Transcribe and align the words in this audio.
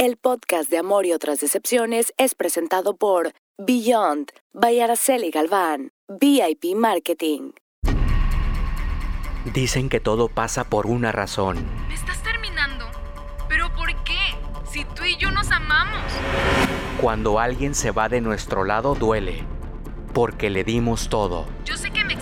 El 0.00 0.16
podcast 0.16 0.70
de 0.70 0.78
Amor 0.78 1.06
y 1.06 1.12
otras 1.12 1.40
decepciones 1.40 2.14
es 2.18 2.36
presentado 2.36 2.96
por 2.96 3.32
Beyond 3.58 4.30
by 4.52 4.78
Araceli 4.78 5.32
Galván, 5.32 5.90
VIP 6.06 6.76
Marketing. 6.76 7.50
Dicen 9.52 9.88
que 9.88 9.98
todo 9.98 10.28
pasa 10.28 10.62
por 10.62 10.86
una 10.86 11.10
razón. 11.10 11.66
¿Me 11.88 11.94
estás 11.94 12.22
terminando? 12.22 12.84
¿Pero 13.48 13.74
por 13.74 13.88
qué? 14.04 14.36
Si 14.70 14.84
tú 14.84 15.02
y 15.02 15.16
yo 15.16 15.32
nos 15.32 15.50
amamos. 15.50 16.04
Cuando 17.00 17.40
alguien 17.40 17.74
se 17.74 17.90
va 17.90 18.08
de 18.08 18.20
nuestro 18.20 18.62
lado 18.62 18.94
duele, 18.94 19.42
porque 20.14 20.48
le 20.48 20.62
dimos 20.62 21.08
todo. 21.08 21.44
Yo 21.64 21.76
sé 21.76 21.90
que 21.90 22.04
me 22.04 22.12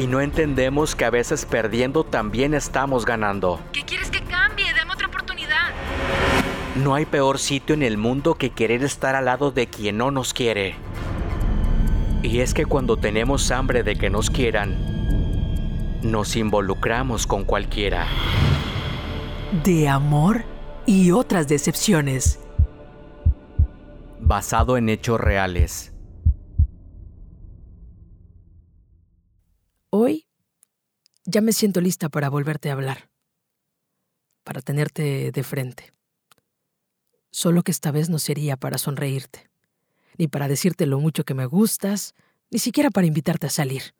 Y 0.00 0.06
no 0.06 0.22
entendemos 0.22 0.96
que 0.96 1.04
a 1.04 1.10
veces 1.10 1.44
perdiendo 1.44 2.04
también 2.04 2.54
estamos 2.54 3.04
ganando. 3.04 3.60
¿Qué 3.70 3.82
quieres 3.82 4.10
que 4.10 4.22
cambie? 4.22 4.72
Dame 4.72 4.94
otra 4.94 5.08
oportunidad. 5.08 5.72
No 6.74 6.94
hay 6.94 7.04
peor 7.04 7.38
sitio 7.38 7.74
en 7.74 7.82
el 7.82 7.98
mundo 7.98 8.36
que 8.36 8.48
querer 8.48 8.82
estar 8.82 9.14
al 9.14 9.26
lado 9.26 9.50
de 9.50 9.66
quien 9.66 9.98
no 9.98 10.10
nos 10.10 10.32
quiere. 10.32 10.74
Y 12.22 12.40
es 12.40 12.54
que 12.54 12.64
cuando 12.64 12.96
tenemos 12.96 13.50
hambre 13.50 13.82
de 13.82 13.96
que 13.96 14.08
nos 14.08 14.30
quieran, 14.30 14.74
nos 16.00 16.34
involucramos 16.34 17.26
con 17.26 17.44
cualquiera. 17.44 18.06
De 19.62 19.86
amor 19.86 20.44
y 20.86 21.10
otras 21.10 21.46
decepciones. 21.46 22.40
Basado 24.18 24.78
en 24.78 24.88
hechos 24.88 25.20
reales. 25.20 25.92
Hoy 29.92 30.28
ya 31.24 31.40
me 31.40 31.52
siento 31.52 31.80
lista 31.80 32.08
para 32.08 32.28
volverte 32.30 32.70
a 32.70 32.74
hablar, 32.74 33.10
para 34.44 34.62
tenerte 34.62 35.32
de 35.32 35.42
frente. 35.42 35.92
Solo 37.32 37.64
que 37.64 37.72
esta 37.72 37.90
vez 37.90 38.08
no 38.08 38.20
sería 38.20 38.56
para 38.56 38.78
sonreírte, 38.78 39.50
ni 40.16 40.28
para 40.28 40.46
decirte 40.46 40.86
lo 40.86 41.00
mucho 41.00 41.24
que 41.24 41.34
me 41.34 41.44
gustas, 41.44 42.14
ni 42.52 42.60
siquiera 42.60 42.90
para 42.90 43.08
invitarte 43.08 43.48
a 43.48 43.50
salir. 43.50 43.94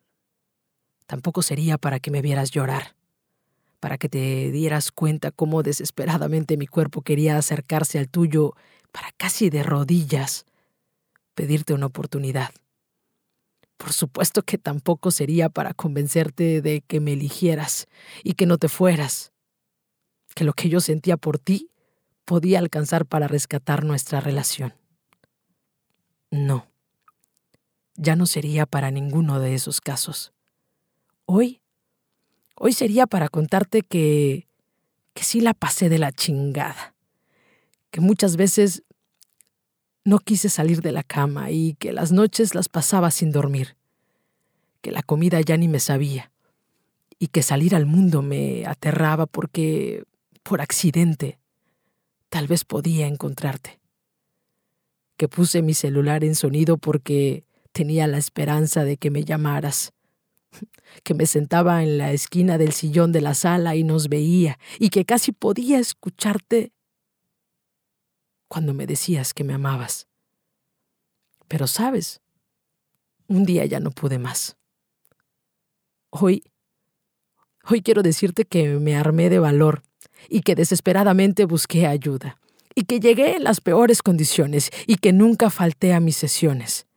Tampoco 1.07 1.41
sería 1.41 1.77
para 1.77 1.99
que 1.99 2.09
me 2.09 2.21
vieras 2.21 2.51
llorar, 2.51 2.95
para 3.81 3.97
que 3.97 4.07
te 4.07 4.49
dieras 4.49 4.93
cuenta 4.93 5.31
cómo 5.31 5.61
desesperadamente 5.61 6.55
mi 6.55 6.67
cuerpo 6.67 7.01
quería 7.01 7.37
acercarse 7.37 7.99
al 7.99 8.07
tuyo 8.07 8.53
para 8.93 9.11
casi 9.17 9.49
de 9.49 9.63
rodillas 9.63 10.45
pedirte 11.35 11.73
una 11.73 11.87
oportunidad. 11.87 12.51
Por 13.81 13.93
supuesto 13.93 14.43
que 14.43 14.59
tampoco 14.59 15.09
sería 15.09 15.49
para 15.49 15.73
convencerte 15.73 16.61
de 16.61 16.81
que 16.81 16.99
me 16.99 17.13
eligieras 17.13 17.87
y 18.23 18.33
que 18.33 18.45
no 18.45 18.59
te 18.59 18.69
fueras, 18.69 19.33
que 20.35 20.43
lo 20.43 20.53
que 20.53 20.69
yo 20.69 20.79
sentía 20.81 21.17
por 21.17 21.39
ti 21.39 21.71
podía 22.23 22.59
alcanzar 22.59 23.07
para 23.07 23.27
rescatar 23.27 23.83
nuestra 23.83 24.21
relación. 24.21 24.75
No, 26.29 26.67
ya 27.95 28.15
no 28.15 28.27
sería 28.27 28.67
para 28.67 28.91
ninguno 28.91 29.39
de 29.39 29.55
esos 29.55 29.81
casos. 29.81 30.31
Hoy, 31.25 31.63
hoy 32.55 32.73
sería 32.73 33.07
para 33.07 33.29
contarte 33.29 33.81
que, 33.81 34.47
que 35.15 35.23
sí 35.23 35.41
la 35.41 35.55
pasé 35.55 35.89
de 35.89 35.97
la 35.97 36.11
chingada, 36.11 36.93
que 37.89 37.99
muchas 37.99 38.35
veces 38.35 38.83
no 40.03 40.19
quise 40.19 40.49
salir 40.49 40.81
de 40.81 40.91
la 40.91 41.03
cama 41.03 41.51
y 41.51 41.75
que 41.75 41.91
las 41.91 42.11
noches 42.11 42.55
las 42.55 42.69
pasaba 42.69 43.11
sin 43.11 43.31
dormir, 43.31 43.75
que 44.81 44.91
la 44.91 45.03
comida 45.03 45.39
ya 45.41 45.57
ni 45.57 45.67
me 45.67 45.79
sabía 45.79 46.31
y 47.21 47.27
que 47.27 47.43
salir 47.43 47.75
al 47.75 47.85
mundo 47.85 48.23
me 48.23 48.65
aterraba 48.65 49.27
porque, 49.27 50.05
por 50.41 50.59
accidente, 50.59 51.37
tal 52.29 52.47
vez 52.47 52.65
podía 52.65 53.05
encontrarte. 53.05 53.79
Que 55.17 55.27
puse 55.27 55.61
mi 55.61 55.75
celular 55.75 56.23
en 56.23 56.33
sonido 56.33 56.77
porque 56.77 57.43
tenía 57.73 58.07
la 58.07 58.17
esperanza 58.17 58.85
de 58.85 58.97
que 58.97 59.11
me 59.11 59.23
llamaras. 59.23 59.93
Que 61.03 61.13
me 61.13 61.25
sentaba 61.25 61.83
en 61.83 61.97
la 61.97 62.11
esquina 62.11 62.57
del 62.57 62.73
sillón 62.73 63.13
de 63.13 63.21
la 63.21 63.33
sala 63.33 63.75
y 63.75 63.83
nos 63.83 64.09
veía, 64.09 64.59
y 64.77 64.89
que 64.89 65.05
casi 65.05 65.31
podía 65.31 65.79
escucharte 65.79 66.73
cuando 68.51 68.73
me 68.73 68.85
decías 68.85 69.33
que 69.33 69.45
me 69.45 69.53
amabas. 69.53 70.07
Pero 71.47 71.67
sabes, 71.67 72.19
un 73.29 73.45
día 73.45 73.63
ya 73.65 73.79
no 73.79 73.91
pude 73.91 74.19
más. 74.19 74.57
Hoy, 76.09 76.43
hoy 77.63 77.81
quiero 77.81 78.03
decirte 78.03 78.43
que 78.43 78.67
me 78.71 78.97
armé 78.97 79.29
de 79.29 79.39
valor 79.39 79.83
y 80.27 80.41
que 80.41 80.55
desesperadamente 80.55 81.45
busqué 81.45 81.87
ayuda, 81.87 82.41
y 82.75 82.83
que 82.83 82.99
llegué 82.99 83.37
en 83.37 83.45
las 83.45 83.61
peores 83.61 84.01
condiciones 84.01 84.69
y 84.85 84.97
que 84.97 85.13
nunca 85.13 85.49
falté 85.49 85.93
a 85.93 86.01
mis 86.01 86.17
sesiones, 86.17 86.87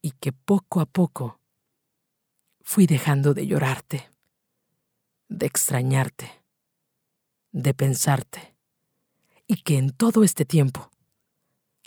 y 0.00 0.12
que 0.12 0.30
poco 0.30 0.80
a 0.80 0.86
poco 0.86 1.40
fui 2.62 2.86
dejando 2.86 3.34
de 3.34 3.48
llorarte, 3.48 4.08
de 5.28 5.46
extrañarte, 5.46 6.30
de 7.50 7.74
pensarte 7.74 8.53
y 9.46 9.56
que 9.62 9.78
en 9.78 9.90
todo 9.90 10.24
este 10.24 10.44
tiempo 10.44 10.90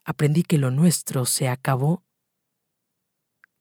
aprendí 0.04 0.44
que 0.44 0.58
lo 0.58 0.72
nuestro 0.72 1.26
se 1.26 1.48
acabó 1.48 2.04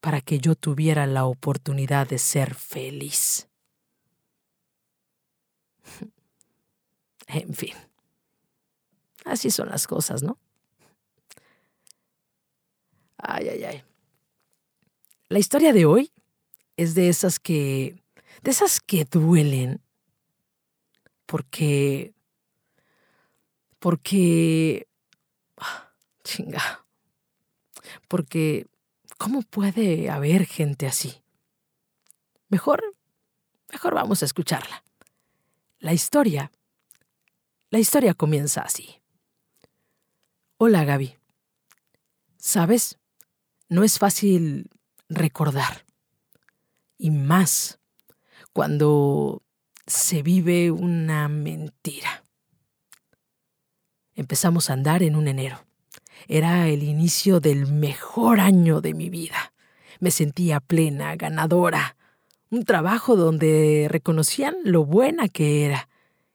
para 0.00 0.20
que 0.20 0.38
yo 0.38 0.54
tuviera 0.54 1.06
la 1.06 1.24
oportunidad 1.24 2.08
de 2.08 2.18
ser 2.18 2.54
feliz. 2.54 3.48
En 7.28 7.52
fin, 7.54 7.74
así 9.24 9.50
son 9.50 9.68
las 9.68 9.88
cosas, 9.88 10.22
¿no? 10.22 10.38
Ay, 13.18 13.48
ay, 13.48 13.64
ay. 13.64 13.82
La 15.28 15.40
historia 15.40 15.72
de 15.72 15.86
hoy 15.86 16.12
es 16.76 16.94
de 16.94 17.08
esas 17.08 17.40
que, 17.40 18.00
de 18.44 18.50
esas 18.52 18.78
que 18.80 19.04
duelen, 19.04 19.82
porque 21.26 22.14
porque... 23.86 24.88
Chinga. 26.24 26.84
Porque... 28.08 28.66
¿Cómo 29.16 29.42
puede 29.42 30.10
haber 30.10 30.44
gente 30.44 30.88
así? 30.88 31.22
Mejor... 32.48 32.82
Mejor 33.70 33.94
vamos 33.94 34.22
a 34.22 34.24
escucharla. 34.24 34.82
La 35.78 35.92
historia... 35.92 36.50
La 37.70 37.78
historia 37.78 38.14
comienza 38.14 38.62
así. 38.62 39.00
Hola 40.58 40.84
Gaby. 40.84 41.16
¿Sabes? 42.38 42.98
No 43.68 43.84
es 43.84 44.00
fácil 44.00 44.68
recordar. 45.08 45.86
Y 46.98 47.12
más 47.12 47.78
cuando 48.52 49.44
se 49.86 50.24
vive 50.24 50.72
una 50.72 51.28
mentira. 51.28 52.25
Empezamos 54.16 54.70
a 54.70 54.72
andar 54.72 55.02
en 55.02 55.14
un 55.14 55.28
enero. 55.28 55.64
Era 56.26 56.68
el 56.68 56.82
inicio 56.82 57.38
del 57.38 57.66
mejor 57.66 58.40
año 58.40 58.80
de 58.80 58.94
mi 58.94 59.10
vida. 59.10 59.52
Me 60.00 60.10
sentía 60.10 60.58
plena, 60.60 61.14
ganadora. 61.16 61.96
Un 62.50 62.64
trabajo 62.64 63.14
donde 63.14 63.88
reconocían 63.90 64.56
lo 64.64 64.86
buena 64.86 65.28
que 65.28 65.66
era. 65.66 65.90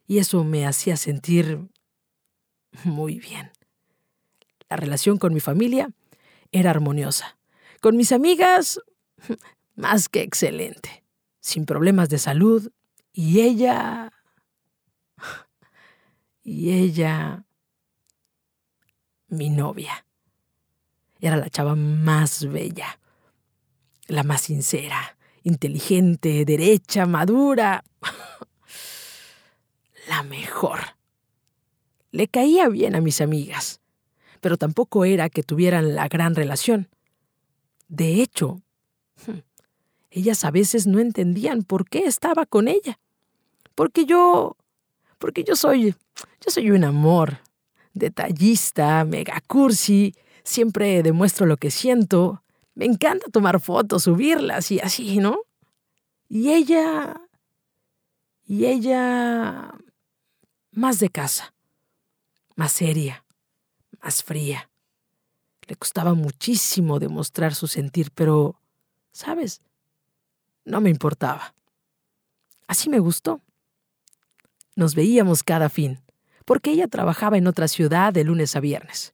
Y 0.05 0.19
eso 0.19 0.43
me 0.43 0.67
hacía 0.67 0.95
sentir 0.95 1.59
muy 2.83 3.19
bien. 3.19 3.51
La 4.69 4.77
relación 4.77 5.17
con 5.17 5.33
mi 5.33 5.39
familia 5.39 5.89
era 6.51 6.69
armoniosa. 6.69 7.37
Con 7.81 7.97
mis 7.97 8.11
amigas, 8.11 8.79
más 9.75 10.07
que 10.07 10.21
excelente. 10.21 11.03
Sin 11.39 11.65
problemas 11.65 12.09
de 12.09 12.19
salud. 12.19 12.71
Y 13.11 13.41
ella... 13.41 14.13
Y 16.43 16.71
ella 16.71 17.45
mi 19.31 19.49
novia. 19.49 20.05
Era 21.19 21.37
la 21.37 21.49
chava 21.49 21.75
más 21.75 22.45
bella, 22.45 22.99
la 24.07 24.23
más 24.23 24.41
sincera, 24.41 25.17
inteligente, 25.43 26.45
derecha, 26.45 27.05
madura. 27.05 27.83
la 30.07 30.23
mejor. 30.23 30.79
Le 32.11 32.27
caía 32.27 32.67
bien 32.67 32.95
a 32.95 33.01
mis 33.01 33.21
amigas, 33.21 33.79
pero 34.41 34.57
tampoco 34.57 35.05
era 35.05 35.29
que 35.29 35.43
tuvieran 35.43 35.95
la 35.95 36.07
gran 36.07 36.35
relación. 36.35 36.89
De 37.87 38.21
hecho, 38.21 38.61
ellas 40.11 40.43
a 40.43 40.51
veces 40.51 40.87
no 40.87 40.99
entendían 40.99 41.63
por 41.63 41.87
qué 41.87 42.05
estaba 42.05 42.45
con 42.45 42.67
ella. 42.67 42.99
Porque 43.75 44.05
yo, 44.05 44.57
porque 45.19 45.43
yo 45.43 45.55
soy, 45.55 45.95
yo 46.15 46.51
soy 46.51 46.71
un 46.71 46.83
amor, 46.83 47.37
detallista, 47.93 49.03
mega 49.05 49.41
cursi, 49.47 50.15
siempre 50.43 51.03
demuestro 51.03 51.45
lo 51.45 51.57
que 51.57 51.71
siento, 51.71 52.43
me 52.75 52.85
encanta 52.85 53.27
tomar 53.31 53.59
fotos, 53.59 54.03
subirlas 54.03 54.71
y 54.71 54.79
así, 54.79 55.17
¿no? 55.17 55.41
Y 56.29 56.51
ella... 56.51 57.21
Y 58.43 58.65
ella 58.65 59.71
más 60.71 60.99
de 60.99 61.09
casa, 61.09 61.53
más 62.55 62.73
seria, 62.73 63.23
más 64.01 64.23
fría. 64.23 64.69
Le 65.67 65.75
costaba 65.75 66.15
muchísimo 66.15 66.99
demostrar 66.99 67.55
su 67.55 67.67
sentir, 67.67 68.11
pero, 68.13 68.59
¿sabes? 69.13 69.61
No 70.65 70.81
me 70.81 70.89
importaba. 70.89 71.53
Así 72.67 72.89
me 72.89 72.99
gustó. 72.99 73.41
Nos 74.75 74.95
veíamos 74.95 75.43
cada 75.43 75.69
fin, 75.69 76.01
porque 76.45 76.71
ella 76.71 76.87
trabajaba 76.87 77.37
en 77.37 77.47
otra 77.47 77.67
ciudad 77.67 78.13
de 78.13 78.23
lunes 78.23 78.55
a 78.55 78.59
viernes. 78.59 79.13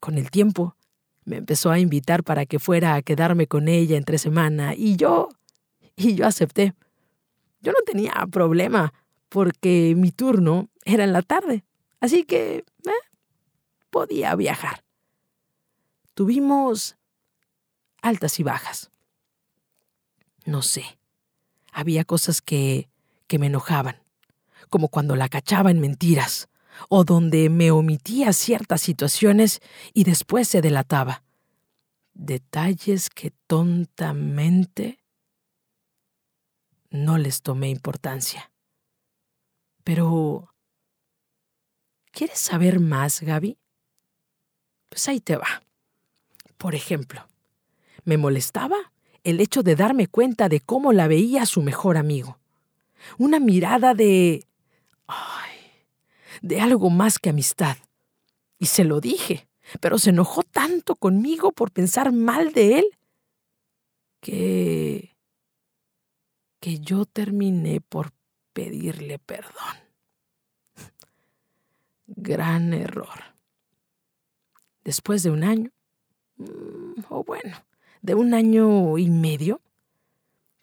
Con 0.00 0.18
el 0.18 0.30
tiempo, 0.30 0.76
me 1.24 1.36
empezó 1.36 1.70
a 1.70 1.78
invitar 1.78 2.22
para 2.22 2.46
que 2.46 2.58
fuera 2.58 2.94
a 2.94 3.02
quedarme 3.02 3.46
con 3.46 3.68
ella 3.68 3.96
entre 3.96 4.18
semana 4.18 4.74
y 4.74 4.96
yo, 4.96 5.28
y 5.96 6.14
yo 6.14 6.26
acepté. 6.26 6.74
Yo 7.60 7.72
no 7.72 7.78
tenía 7.84 8.12
problema, 8.30 8.94
porque 9.28 9.94
mi 9.96 10.12
turno 10.12 10.68
era 10.84 11.04
en 11.04 11.12
la 11.12 11.22
tarde, 11.22 11.64
así 12.00 12.24
que 12.24 12.58
eh, 12.58 12.90
podía 13.90 14.34
viajar. 14.36 14.84
Tuvimos 16.14 16.96
altas 18.02 18.38
y 18.38 18.42
bajas. 18.42 18.90
No 20.44 20.62
sé, 20.62 20.98
había 21.72 22.04
cosas 22.04 22.40
que, 22.40 22.88
que 23.26 23.40
me 23.40 23.46
enojaban, 23.46 24.00
como 24.68 24.88
cuando 24.88 25.16
la 25.16 25.28
cachaba 25.28 25.70
en 25.70 25.80
mentiras, 25.80 26.48
o 26.88 27.04
donde 27.04 27.48
me 27.48 27.70
omitía 27.70 28.32
ciertas 28.32 28.80
situaciones 28.80 29.60
y 29.92 30.04
después 30.04 30.48
se 30.48 30.60
delataba. 30.60 31.22
Detalles 32.14 33.10
que 33.10 33.32
tontamente 33.46 34.98
no 36.90 37.18
les 37.18 37.42
tomé 37.42 37.70
importancia. 37.70 38.50
Pero... 39.84 40.52
¿Quieres 42.10 42.38
saber 42.38 42.80
más, 42.80 43.20
Gaby? 43.20 43.58
Pues 44.88 45.06
ahí 45.08 45.20
te 45.20 45.36
va. 45.36 45.62
Por 46.56 46.74
ejemplo, 46.74 47.26
me 48.04 48.16
molestaba 48.16 48.76
el 49.22 49.40
hecho 49.40 49.62
de 49.62 49.76
darme 49.76 50.06
cuenta 50.06 50.48
de 50.48 50.60
cómo 50.60 50.92
la 50.92 51.08
veía 51.08 51.44
su 51.44 51.60
mejor 51.60 51.96
amigo. 51.96 52.38
Una 53.18 53.40
mirada 53.40 53.92
de... 53.92 54.46
Ay, 55.06 55.58
de 56.42 56.60
algo 56.60 56.90
más 56.90 57.18
que 57.18 57.30
amistad. 57.30 57.76
Y 58.58 58.66
se 58.66 58.84
lo 58.84 59.00
dije, 59.00 59.48
pero 59.80 59.98
se 59.98 60.10
enojó 60.10 60.42
tanto 60.42 60.96
conmigo 60.96 61.52
por 61.52 61.70
pensar 61.70 62.12
mal 62.12 62.52
de 62.52 62.78
él 62.78 62.86
que... 64.20 65.16
que 66.60 66.80
yo 66.80 67.04
terminé 67.04 67.80
por 67.80 68.12
pedirle 68.52 69.18
perdón. 69.18 69.76
Gran 72.06 72.72
error. 72.72 73.36
Después 74.84 75.22
de 75.22 75.30
un 75.30 75.42
año, 75.44 75.70
mm, 76.36 77.00
o 77.10 77.24
bueno, 77.24 77.56
de 78.02 78.14
un 78.14 78.34
año 78.34 78.98
y 78.98 79.10
medio, 79.10 79.60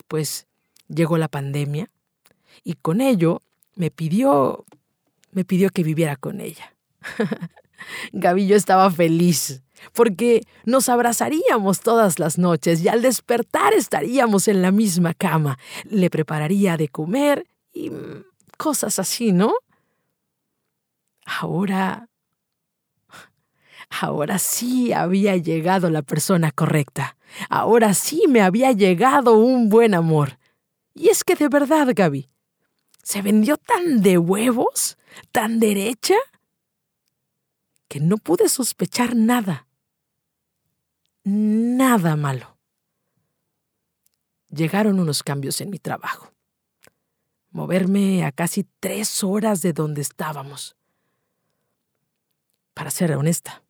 pues 0.08 0.48
llegó 0.88 1.18
la 1.18 1.28
pandemia 1.28 1.90
y 2.64 2.76
con 2.76 3.02
ello 3.02 3.42
me 3.76 3.92
pidió 3.92 4.66
me 5.34 5.46
pidió 5.46 5.70
que 5.70 5.84
viviera 5.84 6.16
con 6.16 6.42
ella. 6.42 6.76
Gavillo 8.14 8.56
estaba 8.56 8.90
feliz 8.92 9.62
porque 9.92 10.44
nos 10.64 10.88
abrazaríamos 10.88 11.82
todas 11.82 12.20
las 12.20 12.38
noches 12.38 12.82
y 12.82 12.88
al 12.88 13.02
despertar 13.02 13.74
estaríamos 13.74 14.48
en 14.48 14.62
la 14.62 14.72
misma 14.72 15.14
cama. 15.14 15.58
Le 15.90 16.10
prepararía 16.10 16.78
de 16.78 16.88
comer 16.88 17.46
y 17.74 17.92
cosas 18.58 19.00
así, 19.00 19.32
¿no? 19.32 19.54
Ahora... 21.26 22.08
Ahora 24.02 24.40
sí 24.40 24.92
había 24.92 25.38
llegado 25.38 25.92
la 25.92 26.02
persona 26.02 26.52
correcta. 26.52 27.16
Ahora 27.48 27.94
sí 27.94 28.24
me 28.28 28.42
había 28.42 28.72
llegado 28.72 29.36
un 29.36 29.70
buen 29.70 29.94
amor. 29.94 30.40
Y 30.96 31.10
es 31.10 31.24
que 31.24 31.36
de 31.36 31.48
verdad, 31.48 31.90
Gaby, 31.94 32.28
se 33.04 33.22
vendió 33.22 33.58
tan 33.58 34.02
de 34.02 34.18
huevos, 34.18 34.98
tan 35.32 35.60
derecha, 35.60 36.16
que 37.88 38.00
no 38.00 38.18
pude 38.18 38.50
sospechar 38.50 39.16
nada. 39.16 39.68
Nada 41.24 42.16
malo. 42.16 42.58
Llegaron 44.50 45.00
unos 45.00 45.22
cambios 45.22 45.62
en 45.62 45.70
mi 45.70 45.80
trabajo. 45.80 46.32
Moverme 47.52 48.26
a 48.26 48.32
casi 48.32 48.66
tres 48.80 49.24
horas 49.24 49.62
de 49.62 49.74
donde 49.74 50.02
estábamos. 50.02 50.76
Para 52.74 52.90
ser 52.90 53.16
honesta, 53.16 53.62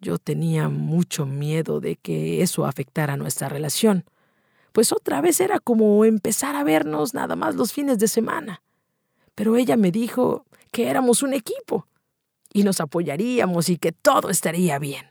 yo 0.00 0.18
tenía 0.18 0.68
mucho 0.68 1.26
miedo 1.26 1.80
de 1.80 1.96
que 1.96 2.42
eso 2.42 2.66
afectara 2.66 3.16
nuestra 3.16 3.48
relación 3.48 4.04
pues 4.72 4.92
otra 4.92 5.20
vez 5.20 5.40
era 5.40 5.60
como 5.60 6.04
empezar 6.04 6.56
a 6.56 6.64
vernos 6.64 7.14
nada 7.14 7.36
más 7.36 7.54
los 7.54 7.72
fines 7.72 7.98
de 7.98 8.08
semana. 8.08 8.62
Pero 9.34 9.56
ella 9.56 9.76
me 9.76 9.90
dijo 9.90 10.46
que 10.70 10.88
éramos 10.88 11.22
un 11.22 11.34
equipo 11.34 11.86
y 12.52 12.64
nos 12.64 12.80
apoyaríamos 12.80 13.68
y 13.68 13.78
que 13.78 13.92
todo 13.92 14.30
estaría 14.30 14.78
bien. 14.78 15.06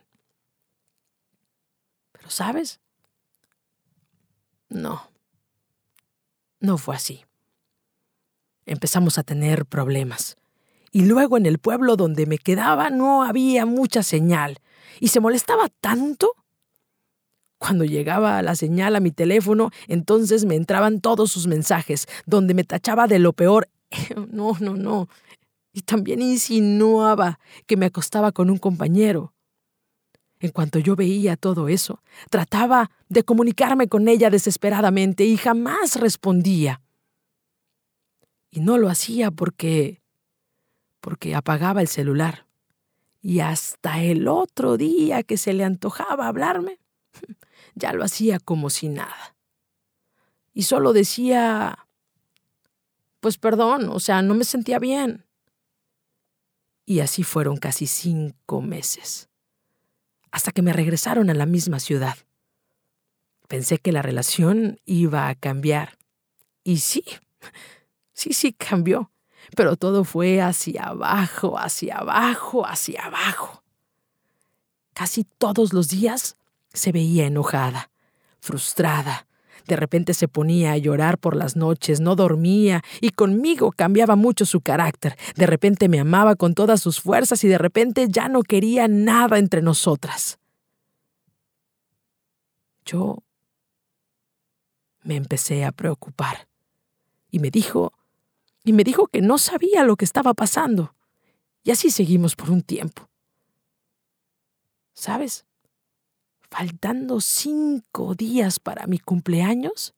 Pero 2.12 2.30
sabes, 2.30 2.80
no, 4.70 5.10
no 6.60 6.78
fue 6.78 6.96
así. 6.96 7.26
Empezamos 8.66 9.18
a 9.18 9.24
tener 9.24 9.66
problemas. 9.66 10.38
Y 10.92 11.06
luego 11.06 11.38
en 11.38 11.46
el 11.46 11.58
pueblo 11.58 11.96
donde 11.96 12.26
me 12.26 12.38
quedaba 12.38 12.90
no 12.90 13.24
había 13.24 13.66
mucha 13.66 14.04
señal. 14.04 14.60
Y 15.00 15.08
se 15.08 15.20
molestaba 15.20 15.70
tanto 15.70 16.36
cuando 17.62 17.86
llegaba 17.86 18.42
la 18.42 18.56
señal 18.56 18.96
a 18.96 19.00
mi 19.00 19.12
teléfono, 19.12 19.70
entonces 19.88 20.46
me 20.46 20.56
entraban 20.56 21.00
todos 21.00 21.32
sus 21.32 21.46
mensajes, 21.46 22.08
donde 22.26 22.56
me 22.56 22.64
tachaba 22.64 23.06
de 23.06 23.20
lo 23.20 23.34
peor. 23.34 23.70
No, 24.32 24.58
no, 24.60 24.76
no. 24.76 25.10
Y 25.72 25.82
también 25.82 26.24
insinuaba 26.24 27.40
que 27.68 27.78
me 27.78 27.86
acostaba 27.86 28.32
con 28.32 28.50
un 28.50 28.58
compañero. 28.58 29.34
En 30.40 30.50
cuanto 30.50 30.80
yo 30.80 30.96
veía 30.96 31.38
todo 31.38 31.68
eso, 31.68 32.02
trataba 32.32 32.90
de 33.10 33.24
comunicarme 33.24 33.88
con 33.88 34.08
ella 34.08 34.32
desesperadamente 34.32 35.24
y 35.26 35.38
jamás 35.38 35.98
respondía. 35.98 36.82
Y 38.50 38.62
no 38.62 38.80
lo 38.80 38.90
hacía 38.90 39.30
porque... 39.30 40.02
porque 41.00 41.36
apagaba 41.36 41.82
el 41.82 41.88
celular. 41.88 42.48
Y 43.22 43.42
hasta 43.42 44.02
el 44.02 44.28
otro 44.28 44.78
día 44.78 45.22
que 45.22 45.38
se 45.38 45.54
le 45.54 45.64
antojaba 45.64 46.28
hablarme, 46.28 46.80
ya 47.76 47.94
lo 47.94 48.04
hacía 48.04 48.40
como 48.40 48.70
si 48.70 48.90
nada. 48.90 49.36
Y 50.54 50.64
solo 50.64 50.94
decía, 50.94 51.88
pues 53.20 53.38
perdón, 53.38 53.90
o 53.90 54.00
sea, 54.00 54.22
no 54.22 54.34
me 54.34 54.44
sentía 54.44 54.80
bien. 54.80 55.26
Y 56.86 57.00
así 57.00 57.24
fueron 57.24 57.58
casi 57.58 57.88
cinco 57.88 58.62
meses, 58.62 59.30
hasta 60.32 60.52
que 60.52 60.62
me 60.62 60.74
regresaron 60.74 61.30
a 61.30 61.34
la 61.34 61.46
misma 61.46 61.80
ciudad. 61.80 62.18
Pensé 63.48 63.78
que 63.78 63.92
la 63.92 64.02
relación 64.02 64.80
iba 64.86 65.28
a 65.28 65.36
cambiar. 65.36 65.98
Y 66.64 66.78
sí, 66.80 67.04
sí, 68.14 68.34
sí 68.34 68.54
cambió, 68.54 69.12
pero 69.56 69.76
todo 69.78 70.04
fue 70.04 70.42
hacia 70.42 70.86
abajo, 70.86 71.58
hacia 71.58 71.98
abajo, 71.98 72.66
hacia 72.66 73.06
abajo. 73.06 73.64
Casi 74.94 75.24
todos 75.24 75.74
los 75.74 75.90
días 75.90 76.38
se 76.74 76.92
veía 76.92 77.26
enojada, 77.26 77.92
frustrada. 78.40 79.28
De 79.68 79.76
repente 79.76 80.14
se 80.14 80.28
ponía 80.28 80.72
a 80.72 80.78
llorar 80.78 81.18
por 81.18 81.36
las 81.36 81.56
noches, 81.56 82.00
no 82.00 82.16
dormía 82.16 82.84
y 83.00 83.12
conmigo 83.12 83.72
cambiaba 83.72 84.16
mucho 84.16 84.46
su 84.46 84.62
carácter. 84.62 85.18
De 85.36 85.46
repente 85.46 85.88
me 85.88 86.00
amaba 86.00 86.36
con 86.36 86.56
todas 86.56 86.82
sus 86.82 87.00
fuerzas 87.00 87.44
y 87.44 87.48
de 87.48 87.58
repente 87.58 88.08
ya 88.10 88.28
no 88.28 88.42
quería 88.42 88.88
nada 88.88 89.38
entre 89.38 89.62
nosotras. 89.62 90.40
Yo 92.86 93.20
me 95.04 95.16
empecé 95.16 95.64
a 95.64 95.72
preocupar 95.72 96.48
y 97.30 97.40
me 97.40 97.52
dijo, 97.52 97.94
y 98.64 98.74
me 98.74 98.84
dijo 98.84 99.08
que 99.08 99.22
no 99.22 99.38
sabía 99.38 99.84
lo 99.84 99.96
que 99.96 100.06
estaba 100.06 100.34
pasando. 100.34 100.96
Y 101.64 101.72
así 101.72 101.92
seguimos 101.92 102.36
por 102.36 102.50
un 102.50 102.64
tiempo. 102.64 103.08
¿Sabes? 104.94 105.46
Faltando 106.52 107.22
cinco 107.22 108.14
días 108.14 108.60
para 108.60 108.86
mi 108.86 109.00
cumpleaños, 109.00 109.96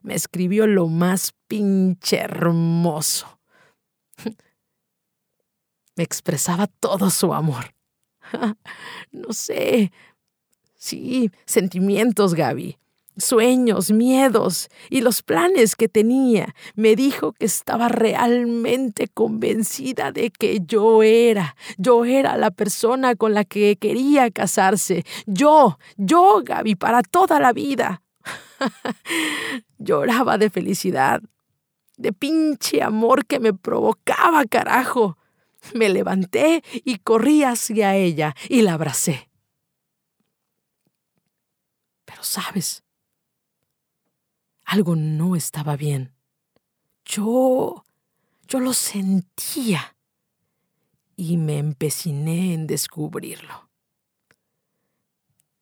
me 0.00 0.14
escribió 0.14 0.66
lo 0.68 0.86
más 0.86 1.34
pinche 1.48 2.18
hermoso. 2.18 3.40
Me 5.96 6.04
expresaba 6.04 6.68
todo 6.68 7.10
su 7.10 7.34
amor. 7.34 7.74
No 9.10 9.32
sé. 9.32 9.90
Sí, 10.76 11.30
sentimientos, 11.44 12.34
Gaby. 12.34 12.78
Sueños, 13.20 13.90
miedos 13.90 14.68
y 14.88 15.00
los 15.00 15.22
planes 15.22 15.76
que 15.76 15.88
tenía. 15.88 16.54
Me 16.74 16.96
dijo 16.96 17.32
que 17.32 17.46
estaba 17.46 17.88
realmente 17.88 19.08
convencida 19.08 20.12
de 20.12 20.30
que 20.30 20.60
yo 20.66 21.02
era, 21.02 21.56
yo 21.78 22.04
era 22.04 22.36
la 22.36 22.50
persona 22.50 23.14
con 23.14 23.34
la 23.34 23.44
que 23.44 23.76
quería 23.76 24.30
casarse. 24.30 25.04
Yo, 25.26 25.78
yo, 25.96 26.42
Gaby, 26.44 26.74
para 26.74 27.02
toda 27.02 27.40
la 27.40 27.52
vida. 27.52 28.02
Lloraba 29.78 30.38
de 30.38 30.50
felicidad, 30.50 31.22
de 31.96 32.12
pinche 32.12 32.82
amor 32.82 33.26
que 33.26 33.40
me 33.40 33.52
provocaba, 33.52 34.44
carajo. 34.44 35.16
Me 35.74 35.88
levanté 35.88 36.62
y 36.84 36.98
corrí 36.98 37.42
hacia 37.42 37.94
ella 37.94 38.34
y 38.48 38.62
la 38.62 38.74
abracé. 38.74 39.30
Pero 42.06 42.22
sabes, 42.24 42.82
algo 44.70 44.94
no 44.94 45.34
estaba 45.34 45.76
bien. 45.76 46.14
Yo, 47.04 47.84
yo 48.46 48.60
lo 48.60 48.72
sentía 48.72 49.96
y 51.16 51.38
me 51.38 51.58
empeciné 51.58 52.54
en 52.54 52.68
descubrirlo. 52.68 53.68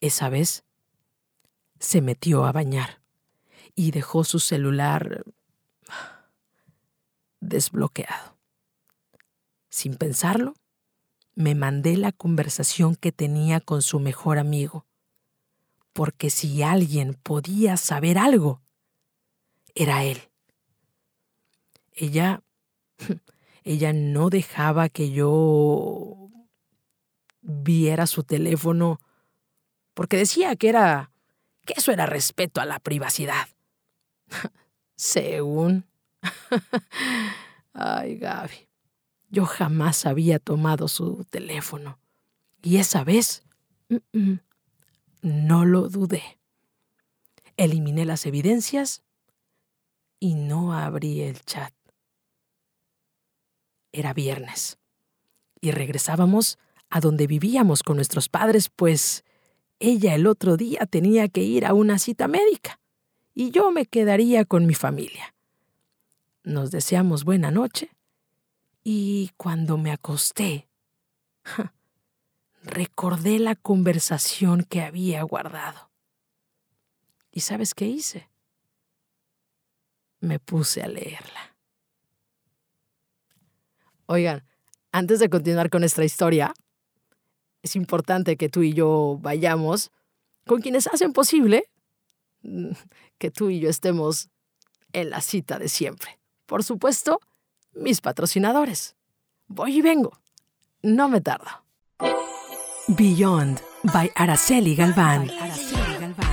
Esa 0.02 0.28
vez 0.28 0.62
se 1.80 2.02
metió 2.02 2.44
a 2.44 2.52
bañar 2.52 3.00
y 3.74 3.92
dejó 3.92 4.24
su 4.24 4.40
celular 4.40 5.24
desbloqueado. 7.40 8.36
Sin 9.70 9.96
pensarlo, 9.96 10.52
me 11.34 11.54
mandé 11.54 11.96
la 11.96 12.12
conversación 12.12 12.94
que 12.94 13.10
tenía 13.10 13.60
con 13.60 13.80
su 13.80 14.00
mejor 14.00 14.36
amigo, 14.38 14.84
porque 15.94 16.28
si 16.28 16.62
alguien 16.62 17.14
podía 17.14 17.78
saber 17.78 18.18
algo, 18.18 18.60
era 19.78 20.04
él. 20.04 20.20
Ella, 21.94 22.42
ella 23.64 23.92
no 23.92 24.28
dejaba 24.30 24.88
que 24.88 25.10
yo 25.10 26.30
viera 27.40 28.06
su 28.06 28.24
teléfono 28.24 29.00
porque 29.94 30.16
decía 30.16 30.54
que 30.56 30.68
era 30.68 31.10
que 31.64 31.74
eso 31.76 31.92
era 31.92 32.06
respeto 32.06 32.60
a 32.60 32.64
la 32.64 32.78
privacidad. 32.78 33.48
Según. 34.96 35.86
Ay, 37.72 38.16
Gaby. 38.18 38.68
Yo 39.30 39.44
jamás 39.44 40.06
había 40.06 40.38
tomado 40.38 40.88
su 40.88 41.24
teléfono. 41.24 41.98
Y 42.62 42.78
esa 42.78 43.04
vez 43.04 43.44
no 45.20 45.64
lo 45.64 45.88
dudé. 45.88 46.38
Eliminé 47.56 48.04
las 48.04 48.24
evidencias 48.24 49.02
y 50.20 50.34
no 50.34 50.72
abrí 50.72 51.22
el 51.22 51.40
chat. 51.44 51.72
Era 53.92 54.12
viernes 54.12 54.78
y 55.60 55.70
regresábamos 55.70 56.58
a 56.90 57.00
donde 57.00 57.26
vivíamos 57.26 57.82
con 57.82 57.96
nuestros 57.96 58.28
padres, 58.28 58.68
pues 58.68 59.24
ella 59.80 60.14
el 60.14 60.26
otro 60.26 60.56
día 60.56 60.86
tenía 60.86 61.28
que 61.28 61.42
ir 61.42 61.64
a 61.66 61.74
una 61.74 61.98
cita 61.98 62.28
médica 62.28 62.80
y 63.34 63.50
yo 63.50 63.70
me 63.70 63.86
quedaría 63.86 64.44
con 64.44 64.66
mi 64.66 64.74
familia. 64.74 65.34
Nos 66.42 66.70
deseamos 66.70 67.24
buena 67.24 67.50
noche 67.50 67.90
y 68.82 69.30
cuando 69.36 69.76
me 69.76 69.92
acosté, 69.92 70.68
recordé 72.62 73.38
la 73.38 73.54
conversación 73.54 74.64
que 74.64 74.82
había 74.82 75.22
guardado. 75.22 75.90
¿Y 77.30 77.40
sabes 77.40 77.74
qué 77.74 77.86
hice? 77.86 78.28
Me 80.20 80.38
puse 80.38 80.82
a 80.82 80.88
leerla. 80.88 81.54
Oigan, 84.06 84.44
antes 84.92 85.20
de 85.20 85.28
continuar 85.28 85.70
con 85.70 85.80
nuestra 85.80 86.04
historia, 86.04 86.54
es 87.62 87.76
importante 87.76 88.36
que 88.36 88.48
tú 88.48 88.62
y 88.62 88.72
yo 88.72 89.18
vayamos 89.20 89.90
con 90.46 90.60
quienes 90.60 90.86
hacen 90.86 91.12
posible 91.12 91.64
mm, 92.42 92.70
que 93.18 93.30
tú 93.30 93.50
y 93.50 93.60
yo 93.60 93.68
estemos 93.68 94.30
en 94.92 95.10
la 95.10 95.20
cita 95.20 95.58
de 95.58 95.68
siempre. 95.68 96.18
Por 96.46 96.64
supuesto, 96.64 97.20
mis 97.74 98.00
patrocinadores. 98.00 98.96
Voy 99.46 99.78
y 99.78 99.82
vengo. 99.82 100.18
No 100.82 101.08
me 101.08 101.20
tardo. 101.20 101.50
Beyond 102.88 103.60
by 103.92 104.10
Araceli 104.14 104.74
Galván. 104.74 105.30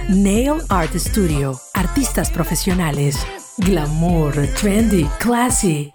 Nail 0.07 0.61
Art 0.69 0.95
Studio. 0.95 1.59
Artistas 1.73 2.31
profesionales 2.31 3.17
Glamour, 3.57 4.33
trendy, 4.55 5.07
classy. 5.19 5.91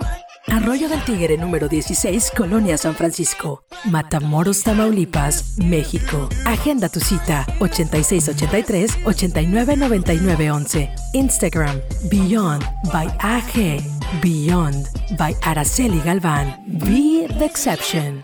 Arroyo 0.49 0.89
del 0.89 1.05
Tigre 1.05 1.37
número 1.37 1.69
16, 1.69 2.33
Colonia 2.35 2.79
San 2.79 2.95
Francisco, 2.95 3.63
Matamoros, 3.85 4.63
Tamaulipas, 4.63 5.59
México. 5.59 6.29
Agenda 6.47 6.89
tu 6.89 7.01
cita 7.01 7.47
8683 7.61 9.05
899911. 9.05 10.89
Instagram 11.13 11.81
Beyond 12.11 12.65
by 12.93 13.09
AG. 13.21 13.81
Beyond 14.23 14.89
by 15.19 15.35
Araceli 15.43 16.01
Galván. 16.03 16.57
Be 16.67 17.27
the 17.39 17.45
exception. 17.45 18.23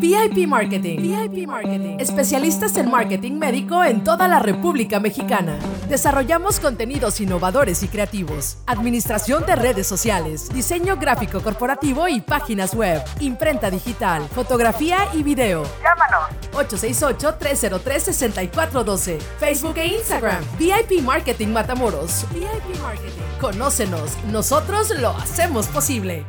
VIP 0.00 0.46
Marketing. 0.46 1.00
VIP 1.00 1.48
Marketing. 1.48 1.96
Especialistas 1.98 2.76
en 2.76 2.88
marketing 2.88 3.32
médico 3.32 3.82
en 3.82 4.04
toda 4.04 4.28
la 4.28 4.38
República 4.38 5.00
Mexicana. 5.00 5.58
Desarrollamos 5.88 6.60
contenidos 6.60 7.20
innovadores 7.20 7.82
y 7.82 7.88
creativos, 7.88 8.58
administración 8.66 9.44
de 9.44 9.56
redes 9.56 9.88
sociales, 9.88 10.50
diseño 10.50 10.98
gráfico 10.98 11.40
corporativo 11.40 12.06
y 12.06 12.20
páginas 12.20 12.74
web, 12.74 13.02
imprenta 13.20 13.70
digital, 13.70 14.22
fotografía 14.28 15.08
y 15.14 15.24
video. 15.24 15.64
Llámanos 15.82 16.28
868-303-6412. 16.52 19.18
Facebook 19.38 19.78
e 19.78 19.86
Instagram. 19.86 20.44
VIP 20.58 21.00
Marketing 21.02 21.48
Matamoros. 21.48 22.24
VIP 22.32 22.78
Marketing. 22.80 23.22
Conócenos. 23.40 24.16
Nosotros 24.30 24.96
lo 25.00 25.08
hacemos 25.10 25.66
posible. 25.68 26.24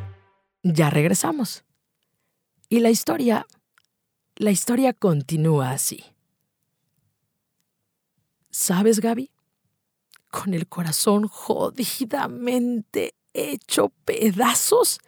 Ya 0.63 0.89
regresamos. 0.89 1.63
Y 2.67 2.81
la 2.81 2.89
historia 2.89 3.47
la 4.39 4.51
historia 4.51 4.93
continúa 4.93 5.71
así. 5.71 6.03
¿Sabes, 8.49 9.01
Gaby? 9.01 9.31
Con 10.31 10.53
el 10.53 10.67
corazón 10.67 11.27
jodidamente 11.27 13.15
hecho 13.33 13.89
pedazos, 14.05 14.99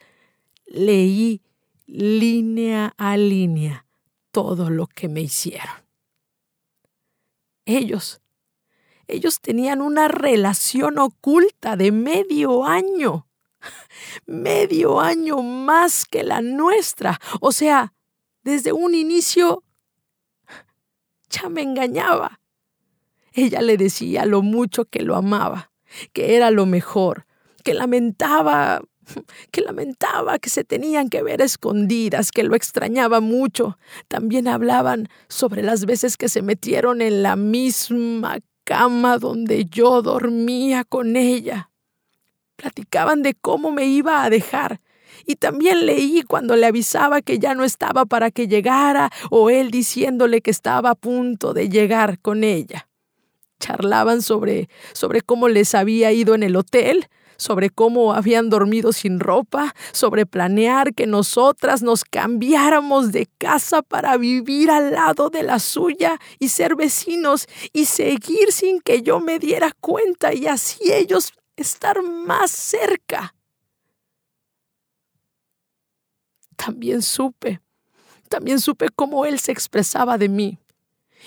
leí 0.66 1.40
línea 1.86 2.94
a 2.98 3.16
línea 3.16 3.86
todo 4.32 4.68
lo 4.68 4.86
que 4.86 5.08
me 5.08 5.22
hicieron. 5.22 5.76
Ellos, 7.64 8.20
ellos 9.08 9.40
tenían 9.40 9.80
una 9.80 10.08
relación 10.08 10.98
oculta 10.98 11.76
de 11.76 11.90
medio 11.90 12.64
año, 12.64 13.26
medio 14.26 15.00
año 15.00 15.42
más 15.42 16.04
que 16.04 16.22
la 16.22 16.42
nuestra, 16.42 17.18
o 17.40 17.50
sea, 17.50 17.94
desde 18.42 18.72
un 18.72 18.94
inicio 18.94 19.62
ya 21.30 21.48
me 21.48 21.62
engañaba. 21.62 22.40
Ella 23.32 23.62
le 23.62 23.76
decía 23.76 24.26
lo 24.26 24.42
mucho 24.42 24.84
que 24.84 25.02
lo 25.02 25.16
amaba, 25.16 25.72
que 26.12 26.36
era 26.36 26.50
lo 26.50 26.66
mejor, 26.66 27.26
que 27.64 27.72
lamentaba, 27.72 28.82
que 29.50 29.62
lamentaba 29.62 30.38
que 30.38 30.50
se 30.50 30.64
tenían 30.64 31.08
que 31.08 31.22
ver 31.22 31.40
escondidas, 31.40 32.30
que 32.30 32.42
lo 32.42 32.54
extrañaba 32.54 33.20
mucho. 33.20 33.78
También 34.08 34.48
hablaban 34.48 35.08
sobre 35.28 35.62
las 35.62 35.86
veces 35.86 36.16
que 36.16 36.28
se 36.28 36.42
metieron 36.42 37.00
en 37.00 37.22
la 37.22 37.36
misma 37.36 38.38
cama 38.64 39.18
donde 39.18 39.64
yo 39.64 40.02
dormía 40.02 40.84
con 40.84 41.16
ella. 41.16 41.70
Platicaban 42.56 43.22
de 43.22 43.34
cómo 43.34 43.72
me 43.72 43.86
iba 43.86 44.22
a 44.22 44.30
dejar, 44.30 44.80
y 45.26 45.36
también 45.36 45.86
leí 45.86 46.22
cuando 46.22 46.56
le 46.56 46.66
avisaba 46.66 47.22
que 47.22 47.38
ya 47.38 47.54
no 47.54 47.64
estaba 47.64 48.04
para 48.04 48.30
que 48.30 48.48
llegara 48.48 49.10
o 49.30 49.50
él 49.50 49.70
diciéndole 49.70 50.40
que 50.40 50.50
estaba 50.50 50.90
a 50.90 50.94
punto 50.94 51.54
de 51.54 51.68
llegar 51.68 52.18
con 52.20 52.44
ella. 52.44 52.88
Charlaban 53.60 54.22
sobre, 54.22 54.68
sobre 54.92 55.20
cómo 55.20 55.48
les 55.48 55.74
había 55.74 56.12
ido 56.12 56.34
en 56.34 56.42
el 56.42 56.56
hotel, 56.56 57.06
sobre 57.36 57.70
cómo 57.70 58.14
habían 58.14 58.50
dormido 58.50 58.92
sin 58.92 59.20
ropa, 59.20 59.74
sobre 59.92 60.26
planear 60.26 60.94
que 60.94 61.06
nosotras 61.06 61.82
nos 61.82 62.04
cambiáramos 62.04 63.12
de 63.12 63.28
casa 63.38 63.82
para 63.82 64.16
vivir 64.16 64.70
al 64.70 64.92
lado 64.92 65.28
de 65.30 65.42
la 65.42 65.58
suya 65.58 66.18
y 66.38 66.48
ser 66.48 66.76
vecinos 66.76 67.46
y 67.72 67.86
seguir 67.86 68.52
sin 68.52 68.80
que 68.80 69.02
yo 69.02 69.20
me 69.20 69.38
diera 69.38 69.72
cuenta 69.80 70.32
y 70.34 70.46
así 70.46 70.92
ellos 70.92 71.32
estar 71.56 72.02
más 72.02 72.50
cerca. 72.50 73.34
También 76.64 77.02
supe, 77.02 77.60
también 78.28 78.60
supe 78.60 78.88
cómo 78.94 79.26
él 79.26 79.40
se 79.40 79.52
expresaba 79.52 80.16
de 80.18 80.28
mí. 80.28 80.58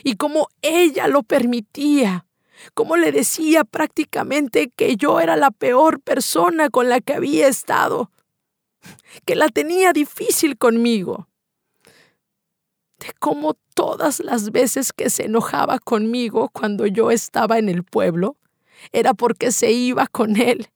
y 0.04 0.18
cómo 0.18 0.50
ella 0.62 1.08
lo 1.08 1.24
permitía, 1.24 2.28
cómo 2.74 2.98
le 2.98 3.14
decía 3.14 3.64
prácticamente 3.64 4.70
que 4.76 4.98
yo 4.98 5.22
era 5.22 5.38
la 5.38 5.52
peor 5.52 6.02
persona 6.02 6.70
con 6.70 6.90
la 6.90 7.00
que 7.00 7.14
había 7.14 7.48
estado, 7.48 8.12
que 9.26 9.36
la 9.36 9.48
tenía 9.48 9.94
difícil 9.94 10.58
conmigo, 10.58 11.30
de 13.00 13.14
cómo 13.20 13.54
todas 13.74 14.20
las 14.20 14.52
veces 14.52 14.92
que 14.92 15.10
se 15.10 15.26
enojaba 15.26 15.80
conmigo 15.80 16.50
cuando 16.50 16.86
yo 16.88 17.10
estaba 17.10 17.58
en 17.58 17.70
el 17.70 17.86
pueblo, 17.86 18.36
era 18.92 19.14
porque 19.14 19.54
se 19.54 19.72
iba 19.72 20.08
con 20.08 20.36
él. 20.36 20.68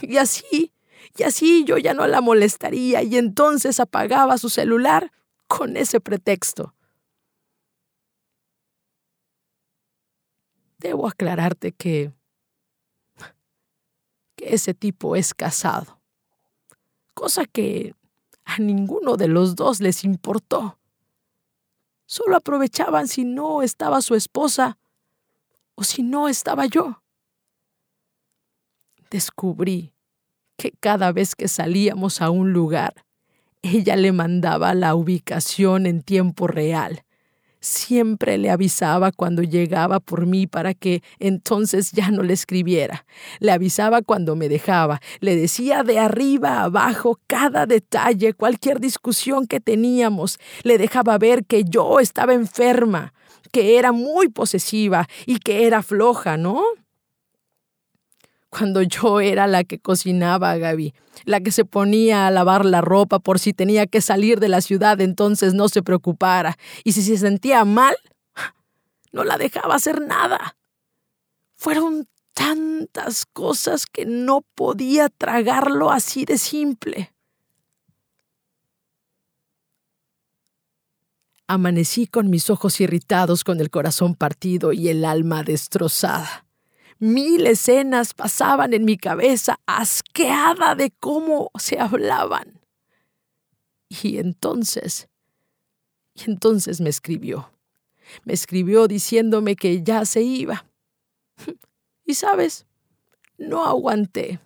Y 0.00 0.16
así, 0.16 0.72
y 1.16 1.22
así 1.22 1.64
yo 1.64 1.78
ya 1.78 1.94
no 1.94 2.06
la 2.06 2.20
molestaría 2.20 3.02
y 3.02 3.16
entonces 3.16 3.80
apagaba 3.80 4.38
su 4.38 4.48
celular 4.48 5.12
con 5.46 5.76
ese 5.76 6.00
pretexto. 6.00 6.74
Debo 10.78 11.08
aclararte 11.08 11.72
que, 11.72 12.12
que 14.36 14.54
ese 14.54 14.74
tipo 14.74 15.16
es 15.16 15.34
casado, 15.34 16.00
cosa 17.14 17.44
que 17.46 17.94
a 18.44 18.58
ninguno 18.58 19.16
de 19.16 19.28
los 19.28 19.56
dos 19.56 19.80
les 19.80 20.04
importó. 20.04 20.78
Solo 22.06 22.36
aprovechaban 22.36 23.08
si 23.08 23.24
no 23.24 23.62
estaba 23.62 24.00
su 24.00 24.14
esposa 24.14 24.78
o 25.74 25.82
si 25.82 26.02
no 26.02 26.28
estaba 26.28 26.66
yo. 26.66 27.02
Descubrí 29.10 29.95
que 30.56 30.72
cada 30.80 31.12
vez 31.12 31.34
que 31.34 31.48
salíamos 31.48 32.20
a 32.22 32.30
un 32.30 32.52
lugar, 32.52 32.94
ella 33.62 33.96
le 33.96 34.12
mandaba 34.12 34.74
la 34.74 34.94
ubicación 34.94 35.86
en 35.86 36.02
tiempo 36.02 36.46
real. 36.46 37.02
Siempre 37.60 38.38
le 38.38 38.50
avisaba 38.50 39.10
cuando 39.10 39.42
llegaba 39.42 39.98
por 39.98 40.26
mí 40.26 40.46
para 40.46 40.72
que 40.72 41.02
entonces 41.18 41.90
ya 41.90 42.10
no 42.10 42.22
le 42.22 42.32
escribiera. 42.32 43.04
Le 43.40 43.50
avisaba 43.50 44.02
cuando 44.02 44.36
me 44.36 44.48
dejaba. 44.48 45.00
Le 45.20 45.34
decía 45.34 45.82
de 45.82 45.98
arriba 45.98 46.60
a 46.60 46.64
abajo 46.64 47.18
cada 47.26 47.66
detalle, 47.66 48.34
cualquier 48.34 48.78
discusión 48.78 49.46
que 49.48 49.58
teníamos. 49.58 50.38
Le 50.62 50.78
dejaba 50.78 51.18
ver 51.18 51.44
que 51.44 51.64
yo 51.64 51.98
estaba 51.98 52.34
enferma, 52.34 53.12
que 53.50 53.78
era 53.78 53.90
muy 53.90 54.28
posesiva 54.28 55.08
y 55.24 55.38
que 55.38 55.66
era 55.66 55.82
floja, 55.82 56.36
¿no? 56.36 56.62
Cuando 58.56 58.80
yo 58.80 59.20
era 59.20 59.46
la 59.46 59.64
que 59.64 59.78
cocinaba, 59.78 60.56
Gaby, 60.56 60.94
la 61.24 61.40
que 61.40 61.52
se 61.52 61.66
ponía 61.66 62.26
a 62.26 62.30
lavar 62.30 62.64
la 62.64 62.80
ropa 62.80 63.18
por 63.18 63.38
si 63.38 63.52
tenía 63.52 63.86
que 63.86 64.00
salir 64.00 64.40
de 64.40 64.48
la 64.48 64.62
ciudad, 64.62 65.00
entonces 65.02 65.52
no 65.52 65.68
se 65.68 65.82
preocupara. 65.82 66.56
Y 66.82 66.92
si 66.92 67.02
se 67.02 67.18
sentía 67.18 67.66
mal, 67.66 67.94
no 69.12 69.24
la 69.24 69.36
dejaba 69.36 69.74
hacer 69.74 70.00
nada. 70.00 70.56
Fueron 71.54 72.08
tantas 72.32 73.26
cosas 73.26 73.84
que 73.84 74.06
no 74.06 74.42
podía 74.54 75.10
tragarlo 75.10 75.90
así 75.90 76.24
de 76.24 76.38
simple. 76.38 77.12
Amanecí 81.46 82.06
con 82.06 82.30
mis 82.30 82.48
ojos 82.48 82.80
irritados, 82.80 83.44
con 83.44 83.60
el 83.60 83.68
corazón 83.68 84.14
partido 84.14 84.72
y 84.72 84.88
el 84.88 85.04
alma 85.04 85.42
destrozada. 85.42 86.45
Mil 86.98 87.46
escenas 87.46 88.14
pasaban 88.14 88.72
en 88.72 88.84
mi 88.84 88.96
cabeza, 88.96 89.60
asqueada 89.66 90.74
de 90.74 90.90
cómo 90.90 91.50
se 91.58 91.78
hablaban. 91.78 92.60
Y 93.88 94.18
entonces, 94.18 95.08
y 96.14 96.30
entonces 96.30 96.80
me 96.80 96.88
escribió. 96.88 97.50
Me 98.24 98.32
escribió 98.32 98.88
diciéndome 98.88 99.56
que 99.56 99.82
ya 99.82 100.04
se 100.04 100.22
iba. 100.22 100.64
Y 102.04 102.14
sabes, 102.14 102.66
no 103.36 103.64
aguanté. 103.64 104.40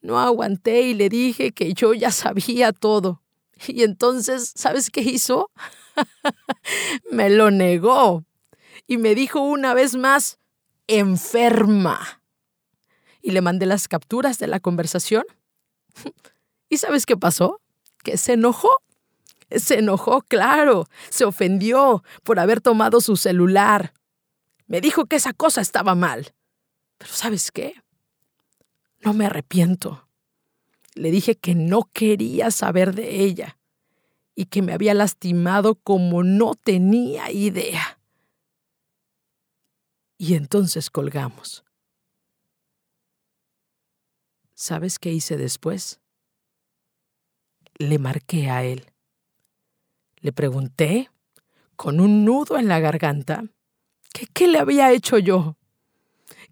No 0.00 0.18
aguanté 0.18 0.82
y 0.82 0.94
le 0.94 1.08
dije 1.08 1.52
que 1.52 1.72
yo 1.72 1.94
ya 1.94 2.10
sabía 2.10 2.72
todo. 2.72 3.22
Y 3.66 3.82
entonces, 3.82 4.52
¿sabes 4.54 4.90
qué 4.90 5.00
hizo? 5.00 5.50
me 7.10 7.30
lo 7.30 7.50
negó. 7.50 8.24
Y 8.86 8.98
me 8.98 9.14
dijo 9.14 9.40
una 9.40 9.72
vez 9.72 9.96
más, 9.96 10.38
enferma. 10.86 12.22
Y 13.22 13.30
le 13.30 13.40
mandé 13.40 13.66
las 13.66 13.88
capturas 13.88 14.38
de 14.38 14.46
la 14.46 14.60
conversación. 14.60 15.24
¿Y 16.68 16.78
sabes 16.78 17.06
qué 17.06 17.16
pasó? 17.16 17.60
Que 18.02 18.16
se 18.16 18.34
enojó. 18.34 18.70
Se 19.50 19.78
enojó, 19.78 20.22
claro. 20.22 20.86
Se 21.10 21.24
ofendió 21.24 22.02
por 22.22 22.38
haber 22.38 22.60
tomado 22.60 23.00
su 23.00 23.16
celular. 23.16 23.94
Me 24.66 24.80
dijo 24.80 25.06
que 25.06 25.16
esa 25.16 25.32
cosa 25.32 25.60
estaba 25.60 25.94
mal. 25.94 26.34
Pero 26.98 27.12
¿sabes 27.12 27.50
qué? 27.50 27.74
No 29.00 29.14
me 29.14 29.26
arrepiento. 29.26 30.08
Le 30.94 31.10
dije 31.10 31.36
que 31.36 31.54
no 31.54 31.88
quería 31.92 32.50
saber 32.50 32.94
de 32.94 33.22
ella 33.24 33.58
y 34.34 34.46
que 34.46 34.62
me 34.62 34.72
había 34.72 34.94
lastimado 34.94 35.74
como 35.76 36.22
no 36.22 36.54
tenía 36.54 37.30
idea 37.30 37.93
y 40.18 40.34
entonces 40.34 40.90
colgamos. 40.90 41.64
¿Sabes 44.54 44.98
qué 44.98 45.12
hice 45.12 45.36
después? 45.36 46.00
Le 47.76 47.98
marqué 47.98 48.48
a 48.50 48.62
él. 48.62 48.86
Le 50.16 50.32
pregunté, 50.32 51.10
con 51.76 52.00
un 52.00 52.24
nudo 52.24 52.56
en 52.56 52.68
la 52.68 52.78
garganta, 52.78 53.44
qué 54.32 54.46
le 54.46 54.58
había 54.58 54.92
hecho 54.92 55.18
yo. 55.18 55.56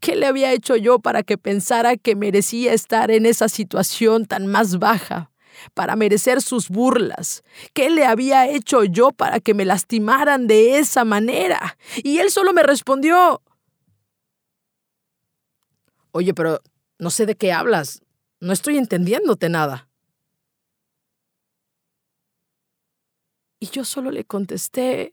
¿Qué 0.01 0.17
le 0.17 0.27
había 0.27 0.53
hecho 0.53 0.75
yo 0.75 0.99
para 0.99 1.23
que 1.23 1.39
pensara 1.39 1.97
que 1.97 2.17
merecía 2.17 2.73
estar 2.73 3.13
en 3.13 3.25
esa 3.25 3.49
situación 3.49 4.27
tan 4.27 4.49
más 4.49 4.81
baja, 4.81 5.31
para 5.75 5.95
merecer 5.95 6.43
sus 6.43 6.69
burlas? 6.69 7.45
¿Qué 7.73 7.89
le 7.89 8.05
había 8.05 8.49
hecho 8.49 8.83
yo 8.83 9.13
para 9.13 9.39
que 9.39 9.55
me 9.55 9.65
lastimaran 9.65 10.49
de 10.49 10.79
esa 10.79 11.05
manera? 11.05 11.79
Y 12.03 12.19
él 12.19 12.31
solo 12.31 12.53
me 12.53 12.65
respondió, 12.65 13.43
Oye, 16.13 16.35
pero 16.35 16.63
no 16.99 17.11
sé 17.11 17.27
de 17.27 17.37
qué 17.37 17.53
hablas. 17.53 18.03
No 18.41 18.53
estoy 18.53 18.77
entendiéndote 18.77 19.49
nada. 19.49 19.89
Y 23.59 23.67
yo 23.67 23.85
solo 23.85 24.11
le 24.11 24.25
contesté, 24.25 25.13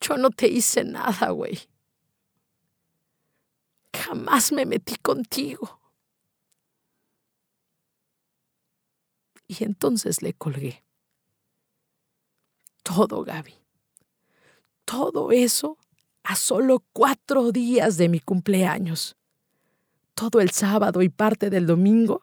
yo 0.00 0.16
no 0.16 0.30
te 0.30 0.48
hice 0.48 0.84
nada, 0.84 1.30
güey. 1.30 1.58
Jamás 3.92 4.50
me 4.50 4.64
metí 4.64 4.96
contigo. 4.96 5.80
Y 9.46 9.64
entonces 9.64 10.22
le 10.22 10.32
colgué. 10.32 10.82
Todo, 12.82 13.22
Gaby. 13.22 13.54
Todo 14.84 15.32
eso 15.32 15.76
a 16.30 16.36
solo 16.36 16.84
cuatro 16.92 17.50
días 17.50 17.96
de 17.96 18.08
mi 18.08 18.20
cumpleaños. 18.20 19.16
Todo 20.14 20.40
el 20.40 20.50
sábado 20.50 21.02
y 21.02 21.08
parte 21.08 21.50
del 21.50 21.66
domingo 21.66 22.22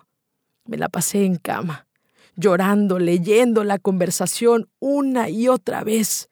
me 0.63 0.78
la 0.78 0.88
pasé 0.88 1.26
en 1.26 1.36
cama, 1.36 1.88
llorando, 2.38 3.00
leyendo 3.00 3.65
la 3.65 3.80
conversación 3.80 4.70
una 4.80 5.28
y 5.28 5.50
otra 5.50 5.84
vez, 5.84 6.30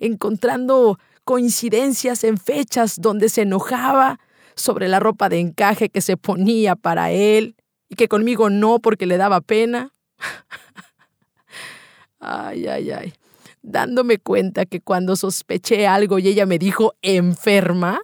encontrando 0.00 0.98
coincidencias 1.24 2.24
en 2.24 2.36
fechas 2.36 3.00
donde 3.00 3.30
se 3.30 3.40
enojaba 3.40 4.20
sobre 4.54 4.88
la 4.88 5.00
ropa 5.00 5.30
de 5.30 5.38
encaje 5.38 5.88
que 5.88 6.02
se 6.02 6.18
ponía 6.18 6.76
para 6.76 7.10
él 7.10 7.56
y 7.88 7.94
que 7.94 8.06
conmigo 8.06 8.50
no 8.50 8.80
porque 8.80 9.06
le 9.06 9.16
daba 9.16 9.40
pena. 9.40 9.94
ay, 12.20 12.66
ay, 12.66 12.90
ay 12.90 13.14
dándome 13.64 14.18
cuenta 14.18 14.66
que 14.66 14.80
cuando 14.80 15.16
sospeché 15.16 15.86
algo 15.86 16.18
y 16.18 16.28
ella 16.28 16.44
me 16.44 16.58
dijo 16.58 16.94
enferma, 17.00 18.02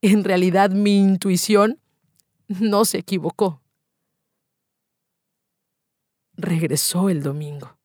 en 0.00 0.24
realidad 0.24 0.70
mi 0.70 0.96
intuición 0.96 1.80
no 2.46 2.84
se 2.84 2.98
equivocó. 2.98 3.60
Regresó 6.34 7.08
el 7.08 7.22
domingo 7.22 7.76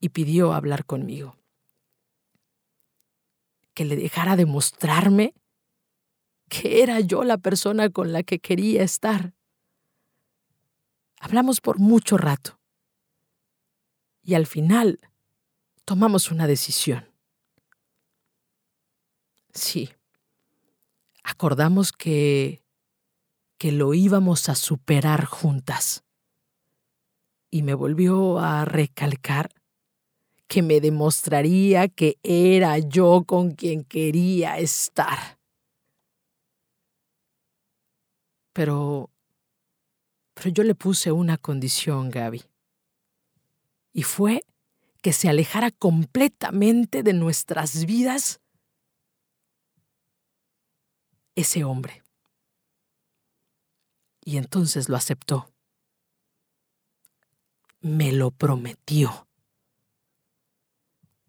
y 0.00 0.10
pidió 0.10 0.52
hablar 0.52 0.84
conmigo. 0.86 1.36
Que 3.74 3.84
le 3.84 3.96
dejara 3.96 4.36
demostrarme 4.36 5.34
que 6.48 6.82
era 6.82 7.00
yo 7.00 7.24
la 7.24 7.36
persona 7.36 7.90
con 7.90 8.12
la 8.12 8.22
que 8.22 8.38
quería 8.38 8.82
estar. 8.82 9.34
Hablamos 11.20 11.60
por 11.60 11.78
mucho 11.78 12.16
rato. 12.16 12.60
Y 14.22 14.34
al 14.34 14.46
final 14.46 15.00
tomamos 15.88 16.30
una 16.30 16.46
decisión. 16.46 17.08
Sí, 19.54 19.88
acordamos 21.22 21.92
que, 21.92 22.62
que 23.56 23.72
lo 23.72 23.94
íbamos 23.94 24.50
a 24.50 24.54
superar 24.54 25.24
juntas. 25.24 26.04
Y 27.50 27.62
me 27.62 27.72
volvió 27.72 28.38
a 28.38 28.66
recalcar 28.66 29.48
que 30.46 30.60
me 30.60 30.82
demostraría 30.82 31.88
que 31.88 32.18
era 32.22 32.76
yo 32.76 33.24
con 33.26 33.52
quien 33.52 33.82
quería 33.82 34.58
estar. 34.58 35.38
Pero, 38.52 39.08
pero 40.34 40.50
yo 40.50 40.64
le 40.64 40.74
puse 40.74 41.12
una 41.12 41.38
condición, 41.38 42.10
Gaby. 42.10 42.42
Y 43.94 44.02
fue 44.02 44.42
que 45.02 45.12
se 45.12 45.28
alejara 45.28 45.70
completamente 45.70 47.02
de 47.02 47.12
nuestras 47.12 47.84
vidas 47.84 48.40
ese 51.34 51.64
hombre. 51.64 52.02
Y 54.24 54.36
entonces 54.36 54.88
lo 54.88 54.96
aceptó. 54.96 55.52
Me 57.80 58.12
lo 58.12 58.32
prometió. 58.32 59.28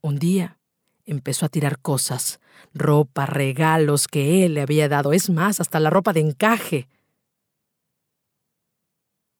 Un 0.01 0.17
día 0.17 0.59
empezó 1.05 1.45
a 1.45 1.49
tirar 1.49 1.79
cosas, 1.79 2.39
ropa, 2.73 3.25
regalos 3.25 4.07
que 4.07 4.45
él 4.45 4.55
le 4.55 4.61
había 4.61 4.89
dado, 4.89 5.13
es 5.13 5.29
más, 5.29 5.59
hasta 5.59 5.79
la 5.79 5.89
ropa 5.89 6.13
de 6.13 6.21
encaje. 6.21 6.87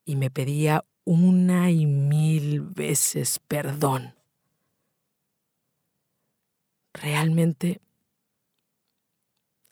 Y 0.05 0.15
me 0.15 0.29
pedía 0.29 0.85
una 1.03 1.71
y 1.71 1.85
mil 1.85 2.61
veces 2.61 3.39
perdón. 3.47 4.18
Realmente 7.01 7.81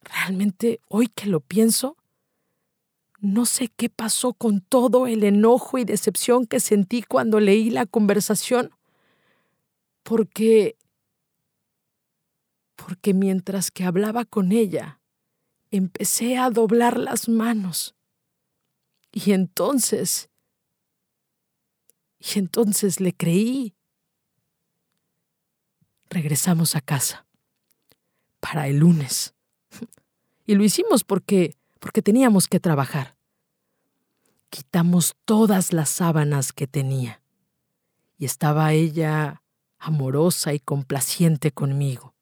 Realmente, 0.08 0.80
hoy 0.88 1.08
que 1.08 1.28
lo 1.28 1.42
pienso, 1.42 1.98
no 3.20 3.46
sé 3.46 3.70
qué 3.76 3.90
pasó 3.90 4.34
con 4.34 4.62
todo 4.62 5.08
el 5.08 5.24
enojo 5.24 5.78
y 5.78 5.84
decepción 5.84 6.46
que 6.46 6.60
sentí 6.60 7.02
cuando 7.02 7.40
leí 7.40 7.70
la 7.70 7.86
conversación, 7.86 8.72
porque 10.04 10.78
porque 12.76 13.13
mientras 13.13 13.72
que 13.72 13.84
hablaba 13.84 14.24
con 14.24 14.52
ella, 14.52 15.02
empecé 15.72 16.38
a 16.38 16.50
doblar 16.52 16.98
las 16.98 17.28
manos. 17.28 17.96
Y 19.12 19.32
entonces, 19.32 20.30
y 22.20 22.40
entonces 22.40 23.02
le 23.02 23.13
creí. 23.13 23.77
Regresamos 26.10 26.76
a 26.76 26.82
casa 26.82 27.26
para 28.39 28.67
el 28.67 28.78
lunes. 28.78 29.34
Y 30.46 30.56
lo 30.56 30.63
hicimos 30.63 31.04
porque 31.04 31.58
porque 31.80 32.02
teníamos 32.02 32.48
que 32.48 32.60
trabajar. 32.60 33.17
Quitamos 34.50 35.15
todas 35.26 35.74
las 35.74 35.89
sábanas 35.89 36.54
que 36.54 36.67
tenía. 36.67 37.22
Y 38.17 38.26
estaba 38.26 38.74
ella 38.74 39.43
amorosa 39.78 40.54
y 40.54 40.60
complaciente 40.60 41.52
conmigo. 41.52 42.15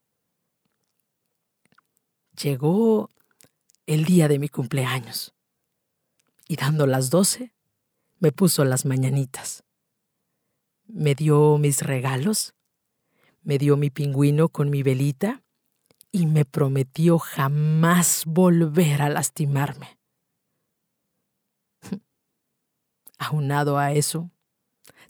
Llegó 2.41 3.11
el 3.85 4.03
día 4.03 4.27
de 4.27 4.39
mi 4.39 4.49
cumpleaños. 4.49 5.33
Y 6.47 6.57
dando 6.57 6.85
las 6.85 7.09
doce, 7.09 7.53
me 8.19 8.31
puso 8.31 8.65
las 8.65 8.85
mañanitas. 8.85 9.63
Me 10.87 11.15
dio 11.15 11.57
mis 11.57 11.81
regalos, 11.81 12.53
me 13.45 13.59
dio 13.59 13.77
mi 13.77 13.91
pingüino 13.91 14.49
con 14.49 14.71
mi 14.71 14.81
velita 14.81 15.43
y 16.11 16.25
me 16.25 16.45
prometió 16.45 17.19
jamás 17.19 18.23
volver 18.25 19.03
a 19.03 19.09
lastimarme. 19.09 19.99
Aunado 23.19 23.77
a 23.77 23.91
eso, 23.93 24.31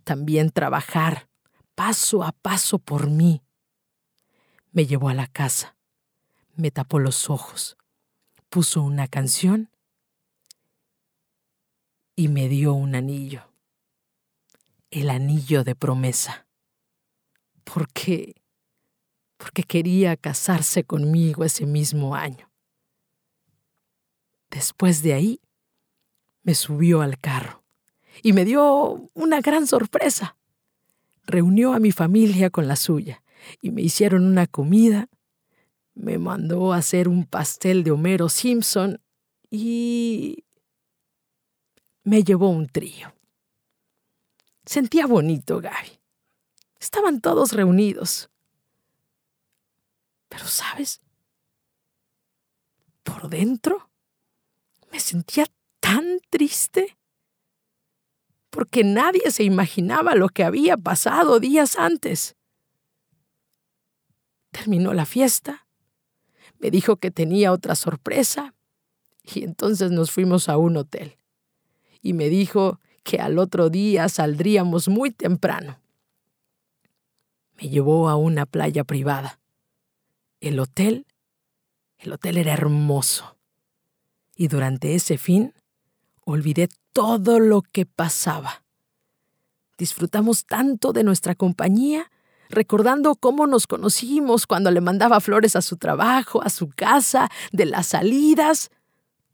también 0.04 0.52
trabajar 0.52 1.30
paso 1.76 2.24
a 2.24 2.34
paso 2.34 2.78
por 2.78 3.10
mí. 3.10 3.42
Me 4.72 4.86
llevó 4.86 5.08
a 5.08 5.14
la 5.14 5.28
casa, 5.28 5.78
me 6.56 6.72
tapó 6.72 7.00
los 7.00 7.30
ojos, 7.30 7.78
puso 8.50 8.82
una 8.82 9.08
canción 9.08 9.70
y 12.18 12.28
me 12.28 12.50
dio 12.50 12.74
un 12.74 12.96
anillo, 12.96 13.50
el 14.92 15.10
anillo 15.10 15.64
de 15.64 15.76
promesa, 15.76 16.45
porque 17.66 18.36
porque 19.38 19.64
quería 19.64 20.16
casarse 20.16 20.84
conmigo 20.84 21.44
ese 21.44 21.66
mismo 21.66 22.16
año. 22.16 22.50
Después 24.50 25.04
de 25.04 25.14
ahí, 25.14 25.42
me 26.44 26.56
subió 26.56 27.02
al 27.02 27.20
carro 27.20 27.64
y 28.24 28.34
me 28.34 28.46
dio 28.46 29.10
una 29.14 29.42
gran 29.42 29.68
sorpresa. 29.68 30.38
Reunió 31.26 31.74
a 31.74 31.80
mi 31.80 31.92
familia 31.92 32.50
con 32.50 32.68
la 32.68 32.76
suya 32.76 33.24
y 33.62 33.72
me 33.72 33.82
hicieron 33.82 34.24
una 34.26 34.48
comida. 34.48 35.10
Me 35.94 36.18
mandó 36.18 36.74
a 36.74 36.78
hacer 36.78 37.08
un 37.08 37.26
pastel 37.26 37.84
de 37.84 37.92
Homero 37.92 38.30
Simpson 38.30 39.02
y 39.50 40.46
me 42.04 42.24
llevó 42.24 42.50
un 42.50 42.68
trío. 42.68 43.14
Sentía 44.66 45.08
bonito, 45.08 45.60
Gaby. 45.60 46.00
Estaban 46.80 47.22
todos 47.22 47.54
reunidos. 47.54 48.30
Pero, 50.30 50.46
¿sabes? 50.46 51.02
Por 53.04 53.30
dentro 53.30 53.90
me 54.92 55.00
sentía 55.00 55.46
tan 55.80 56.20
triste 56.30 56.98
porque 58.50 58.86
nadie 58.86 59.32
se 59.32 59.44
imaginaba 59.44 60.16
lo 60.16 60.30
que 60.30 60.46
había 60.46 60.78
pasado 60.78 61.42
días 61.42 61.76
antes. 61.76 62.38
Terminó 64.52 64.94
la 64.94 65.06
fiesta, 65.06 65.68
me 66.60 66.72
dijo 66.72 66.96
que 66.96 67.12
tenía 67.12 67.52
otra 67.52 67.76
sorpresa 67.76 68.56
y 69.24 69.44
entonces 69.44 69.92
nos 69.92 70.12
fuimos 70.12 70.48
a 70.48 70.56
un 70.56 70.78
hotel. 70.78 71.18
Y 72.02 72.14
me 72.14 72.30
dijo 72.30 72.80
que 73.04 73.20
al 73.20 73.40
otro 73.40 73.70
día 73.70 74.08
saldríamos 74.08 74.88
muy 74.88 75.12
temprano. 75.12 75.82
Me 77.58 77.70
llevó 77.70 78.10
a 78.10 78.16
una 78.16 78.46
playa 78.46 78.84
privada. 78.84 79.40
El 80.40 80.60
hotel, 80.60 81.06
el 81.98 82.14
hotel 82.14 82.38
era 82.38 82.54
hermoso. 82.54 83.38
Y 84.36 84.48
durante 84.50 84.96
ese 84.96 85.18
fin 85.18 85.54
olvidé 86.26 86.70
todo 86.92 87.40
lo 87.40 87.62
que 87.62 87.86
pasaba. 87.86 88.64
Disfrutamos 89.78 90.46
tanto 90.46 90.94
de 90.94 91.04
nuestra 91.04 91.36
compañía, 91.36 92.12
recordando 92.50 93.16
cómo 93.16 93.48
nos 93.48 93.68
conocimos 93.68 94.48
cuando 94.48 94.72
le 94.72 94.82
mandaba 94.82 95.20
flores 95.20 95.56
a 95.56 95.62
su 95.62 95.78
trabajo, 95.78 96.42
a 96.44 96.50
su 96.50 96.70
casa, 96.70 97.30
de 97.52 97.66
las 97.66 97.88
salidas. 97.88 98.70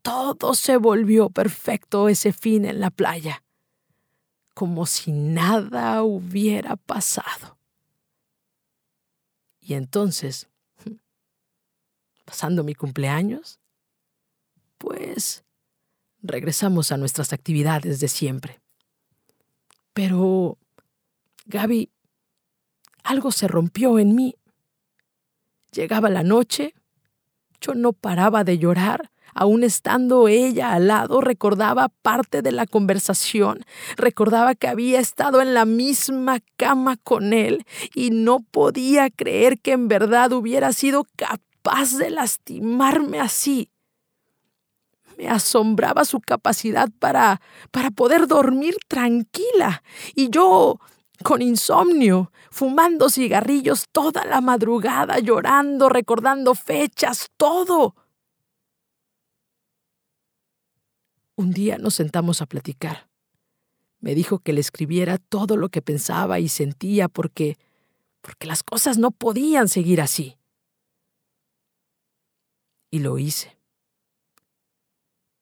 Todo 0.02 0.54
se 0.54 0.76
volvió 0.76 1.30
perfecto 1.30 2.08
ese 2.08 2.32
fin 2.32 2.64
en 2.64 2.80
la 2.80 2.90
playa, 2.90 3.44
como 4.54 4.86
si 4.86 5.12
nada 5.12 6.02
hubiera 6.02 6.76
pasado. 6.76 7.61
Y 9.62 9.74
entonces 9.74 10.48
pasando 12.24 12.64
mi 12.64 12.74
cumpleaños, 12.74 13.60
pues 14.76 15.44
regresamos 16.20 16.90
a 16.90 16.96
nuestras 16.96 17.32
actividades 17.32 18.00
de 18.00 18.08
siempre. 18.08 18.60
Pero, 19.92 20.58
Gaby, 21.46 21.90
algo 23.04 23.30
se 23.30 23.46
rompió 23.46 24.00
en 24.00 24.16
mí. 24.16 24.34
Llegaba 25.70 26.10
la 26.10 26.24
noche, 26.24 26.74
yo 27.60 27.74
no 27.74 27.92
paraba 27.92 28.42
de 28.42 28.58
llorar, 28.58 29.11
aún 29.34 29.64
estando 29.64 30.28
ella 30.28 30.72
al 30.72 30.88
lado, 30.88 31.20
recordaba 31.20 31.88
parte 31.88 32.42
de 32.42 32.52
la 32.52 32.66
conversación, 32.66 33.64
recordaba 33.96 34.54
que 34.54 34.68
había 34.68 35.00
estado 35.00 35.40
en 35.40 35.54
la 35.54 35.64
misma 35.64 36.40
cama 36.56 36.96
con 36.96 37.32
él 37.32 37.64
y 37.94 38.10
no 38.10 38.40
podía 38.40 39.10
creer 39.10 39.58
que 39.58 39.72
en 39.72 39.88
verdad 39.88 40.32
hubiera 40.32 40.72
sido 40.72 41.06
capaz 41.16 41.96
de 41.96 42.10
lastimarme 42.10 43.20
así. 43.20 43.70
Me 45.18 45.28
asombraba 45.28 46.04
su 46.04 46.20
capacidad 46.20 46.88
para, 46.98 47.40
para 47.70 47.90
poder 47.90 48.26
dormir 48.26 48.76
tranquila 48.88 49.82
y 50.14 50.30
yo 50.30 50.80
con 51.22 51.40
insomnio, 51.40 52.32
fumando 52.50 53.08
cigarrillos 53.08 53.86
toda 53.92 54.24
la 54.24 54.40
madrugada, 54.40 55.18
llorando, 55.20 55.88
recordando 55.88 56.54
fechas, 56.54 57.30
todo. 57.36 57.94
Un 61.36 61.52
día 61.52 61.78
nos 61.78 61.94
sentamos 61.94 62.42
a 62.42 62.46
platicar. 62.46 63.08
Me 64.00 64.14
dijo 64.14 64.40
que 64.40 64.52
le 64.52 64.60
escribiera 64.60 65.18
todo 65.18 65.56
lo 65.56 65.68
que 65.68 65.82
pensaba 65.82 66.40
y 66.40 66.48
sentía 66.48 67.08
porque 67.08 67.56
porque 68.22 68.46
las 68.46 68.62
cosas 68.62 68.98
no 68.98 69.10
podían 69.10 69.68
seguir 69.68 70.00
así. 70.00 70.38
Y 72.90 73.00
lo 73.00 73.18
hice. 73.18 73.58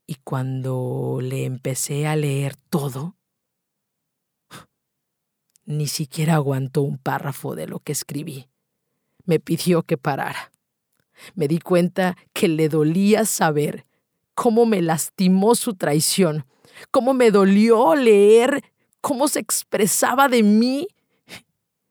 Y 0.07 0.17
cuando 0.25 1.21
le 1.23 1.45
empecé 1.45 2.07
a 2.07 2.17
leer 2.17 2.57
todo, 2.57 3.17
Ni 5.65 5.87
siquiera 5.87 6.35
aguantó 6.35 6.83
un 6.83 6.99
párrafo 6.99 7.55
de 7.55 7.69
lo 7.69 7.79
que 7.79 7.93
escribí. 7.93 8.49
Me 9.25 9.39
pidió 9.39 9.85
que 9.85 9.97
parara. 9.97 10.51
Me 11.35 11.47
di 11.47 11.61
cuenta 11.61 12.17
que 12.33 12.49
le 12.49 12.69
dolía 12.69 13.25
saber 13.27 13.87
cómo 14.41 14.65
me 14.65 14.81
lastimó 14.81 15.55
su 15.55 15.75
traición, 15.75 16.47
cómo 16.91 17.13
me 17.13 17.31
dolió 17.31 17.95
leer 17.95 18.65
cómo 19.03 19.29
se 19.29 19.39
expresaba 19.39 20.29
de 20.29 20.43
mí 20.43 20.89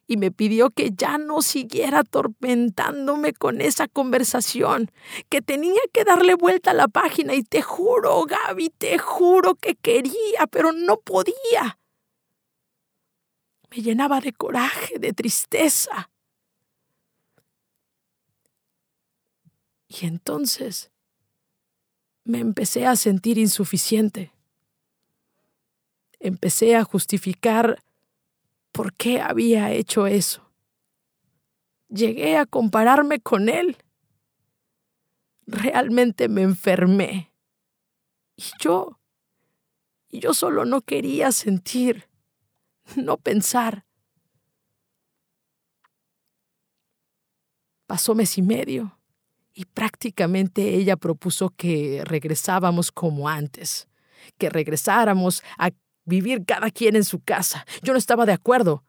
y 0.08 0.18
me 0.18 0.32
pidió 0.32 0.72
que 0.72 0.90
ya 0.90 1.20
no 1.20 1.44
siguiera 1.44 2.00
atormentándome 2.00 3.34
con 3.34 3.62
esa 3.62 3.88
conversación, 3.88 4.90
que 5.30 5.44
tenía 5.44 5.80
que 5.94 6.04
darle 6.04 6.34
vuelta 6.34 6.72
a 6.72 6.74
la 6.74 6.88
página 6.88 7.36
y 7.36 7.44
te 7.44 7.62
juro, 7.62 8.24
Gaby, 8.24 8.72
te 8.76 8.98
juro 8.98 9.54
que 9.54 9.76
quería, 9.76 10.48
pero 10.50 10.72
no 10.72 10.98
podía. 10.98 11.78
Me 13.70 13.84
llenaba 13.84 14.22
de 14.22 14.34
coraje, 14.34 14.98
de 14.98 15.14
tristeza. 15.14 16.10
Y 19.88 20.08
entonces 20.08 20.90
me 22.24 22.40
empecé 22.40 22.86
a 22.86 22.96
sentir 22.96 23.38
insuficiente. 23.38 24.32
Empecé 26.20 26.76
a 26.76 26.84
justificar 26.84 27.84
por 28.72 28.94
qué 28.94 29.22
había 29.22 29.72
hecho 29.72 30.06
eso. 30.08 30.52
Llegué 31.88 32.38
a 32.38 32.46
compararme 32.46 33.20
con 33.20 33.50
él. 33.50 33.78
Realmente 35.48 36.30
me 36.30 36.44
enfermé. 36.44 37.32
Y 38.36 38.44
yo, 38.60 39.00
y 40.10 40.20
yo 40.20 40.34
solo 40.34 40.66
no 40.66 40.82
quería 40.82 41.32
sentir, 41.32 42.10
no 42.96 43.18
pensar. 43.18 43.86
Pasó 47.88 48.14
mes 48.14 48.38
y 48.38 48.44
medio 48.44 48.99
y 49.54 49.66
prácticamente 49.66 50.76
ella 50.76 50.96
propuso 50.96 51.50
que 51.50 52.04
regresábamos 52.06 52.92
como 52.92 53.28
antes, 53.28 53.88
que 54.38 54.50
regresáramos 54.50 55.44
a 55.58 55.72
vivir 56.06 56.46
cada 56.46 56.72
quien 56.72 56.96
en 56.96 57.04
su 57.04 57.20
casa. 57.20 57.66
Yo 57.82 57.94
no 57.94 58.00
estaba 58.00 58.26
de 58.26 58.34
acuerdo. 58.34 58.84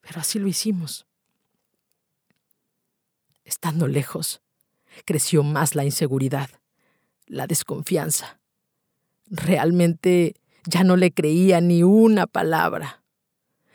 Pero 0.00 0.20
así 0.20 0.38
lo 0.38 0.48
hicimos. 0.48 1.06
Estando 3.44 3.86
lejos, 3.86 4.42
creció 5.04 5.42
más 5.42 5.74
la 5.74 5.84
inseguridad, 5.84 6.50
la 7.26 7.46
desconfianza. 7.46 8.40
Realmente 9.26 10.34
ya 10.64 10.84
no 10.84 10.96
le 10.96 11.12
creía 11.12 11.60
ni 11.60 11.82
una 11.82 12.26
palabra. 12.26 13.01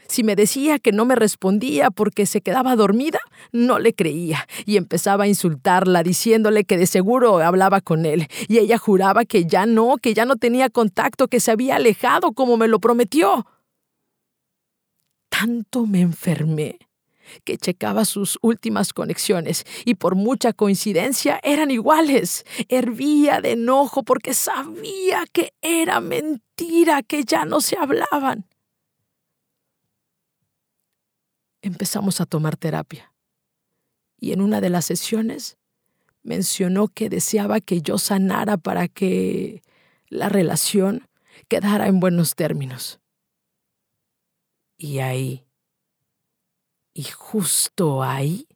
Si 0.07 0.23
me 0.23 0.35
decía 0.35 0.79
que 0.79 0.91
no 0.91 1.05
me 1.05 1.15
respondía 1.15 1.91
porque 1.91 2.25
se 2.25 2.41
quedaba 2.41 2.75
dormida, 2.75 3.19
no 3.51 3.79
le 3.79 3.93
creía 3.93 4.47
y 4.65 4.77
empezaba 4.77 5.25
a 5.25 5.27
insultarla 5.27 6.03
diciéndole 6.03 6.63
que 6.63 6.77
de 6.77 6.87
seguro 6.87 7.39
hablaba 7.39 7.81
con 7.81 8.05
él 8.05 8.27
y 8.47 8.59
ella 8.59 8.77
juraba 8.77 9.25
que 9.25 9.45
ya 9.45 9.65
no, 9.65 9.97
que 9.97 10.13
ya 10.13 10.25
no 10.25 10.37
tenía 10.37 10.69
contacto, 10.69 11.27
que 11.27 11.39
se 11.39 11.51
había 11.51 11.75
alejado 11.75 12.31
como 12.31 12.57
me 12.57 12.67
lo 12.67 12.79
prometió. 12.79 13.45
Tanto 15.29 15.85
me 15.85 16.01
enfermé 16.01 16.79
que 17.43 17.57
checaba 17.57 18.05
sus 18.05 18.39
últimas 18.41 18.93
conexiones 18.93 19.65
y 19.83 19.95
por 19.95 20.15
mucha 20.15 20.53
coincidencia 20.53 21.39
eran 21.43 21.69
iguales. 21.71 22.45
Hervía 22.69 23.41
de 23.41 23.51
enojo 23.51 24.03
porque 24.03 24.33
sabía 24.33 25.25
que 25.33 25.53
era 25.61 25.99
mentira, 25.99 27.03
que 27.03 27.25
ya 27.25 27.43
no 27.43 27.59
se 27.59 27.77
hablaban 27.77 28.45
empezamos 31.67 32.21
a 32.21 32.25
tomar 32.25 32.57
terapia. 32.57 33.13
Y 34.19 34.31
en 34.31 34.41
una 34.41 34.61
de 34.61 34.69
las 34.69 34.85
sesiones 34.85 35.57
mencionó 36.23 36.87
que 36.87 37.09
deseaba 37.09 37.61
que 37.61 37.81
yo 37.81 37.97
sanara 37.97 38.57
para 38.57 38.87
que 38.87 39.61
la 40.09 40.29
relación 40.29 41.07
quedara 41.47 41.87
en 41.87 41.99
buenos 41.99 42.35
términos. 42.35 42.99
Y 44.77 44.99
ahí, 44.99 45.45
y 46.93 47.03
justo 47.03 48.03
ahí, 48.03 48.47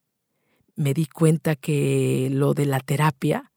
me 0.76 0.94
di 0.94 1.06
cuenta 1.06 1.56
que 1.56 2.30
lo 2.32 2.54
de 2.54 2.66
la 2.66 2.80
terapia 2.80 3.52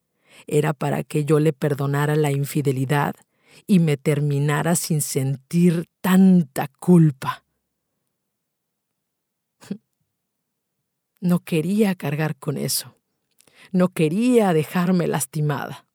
era 0.46 0.72
para 0.72 1.04
que 1.04 1.24
yo 1.24 1.40
le 1.40 1.52
perdonara 1.52 2.16
la 2.16 2.30
infidelidad 2.30 3.14
y 3.66 3.78
me 3.78 3.96
terminara 3.96 4.76
sin 4.76 5.00
sentir 5.00 5.86
tanta 6.00 6.68
culpa. 6.68 7.43
No 11.24 11.38
quería 11.38 11.94
cargar 11.94 12.36
con 12.36 12.58
eso. 12.58 12.98
No 13.72 13.88
quería 13.88 14.52
dejarme 14.52 15.06
lastimada. 15.06 15.86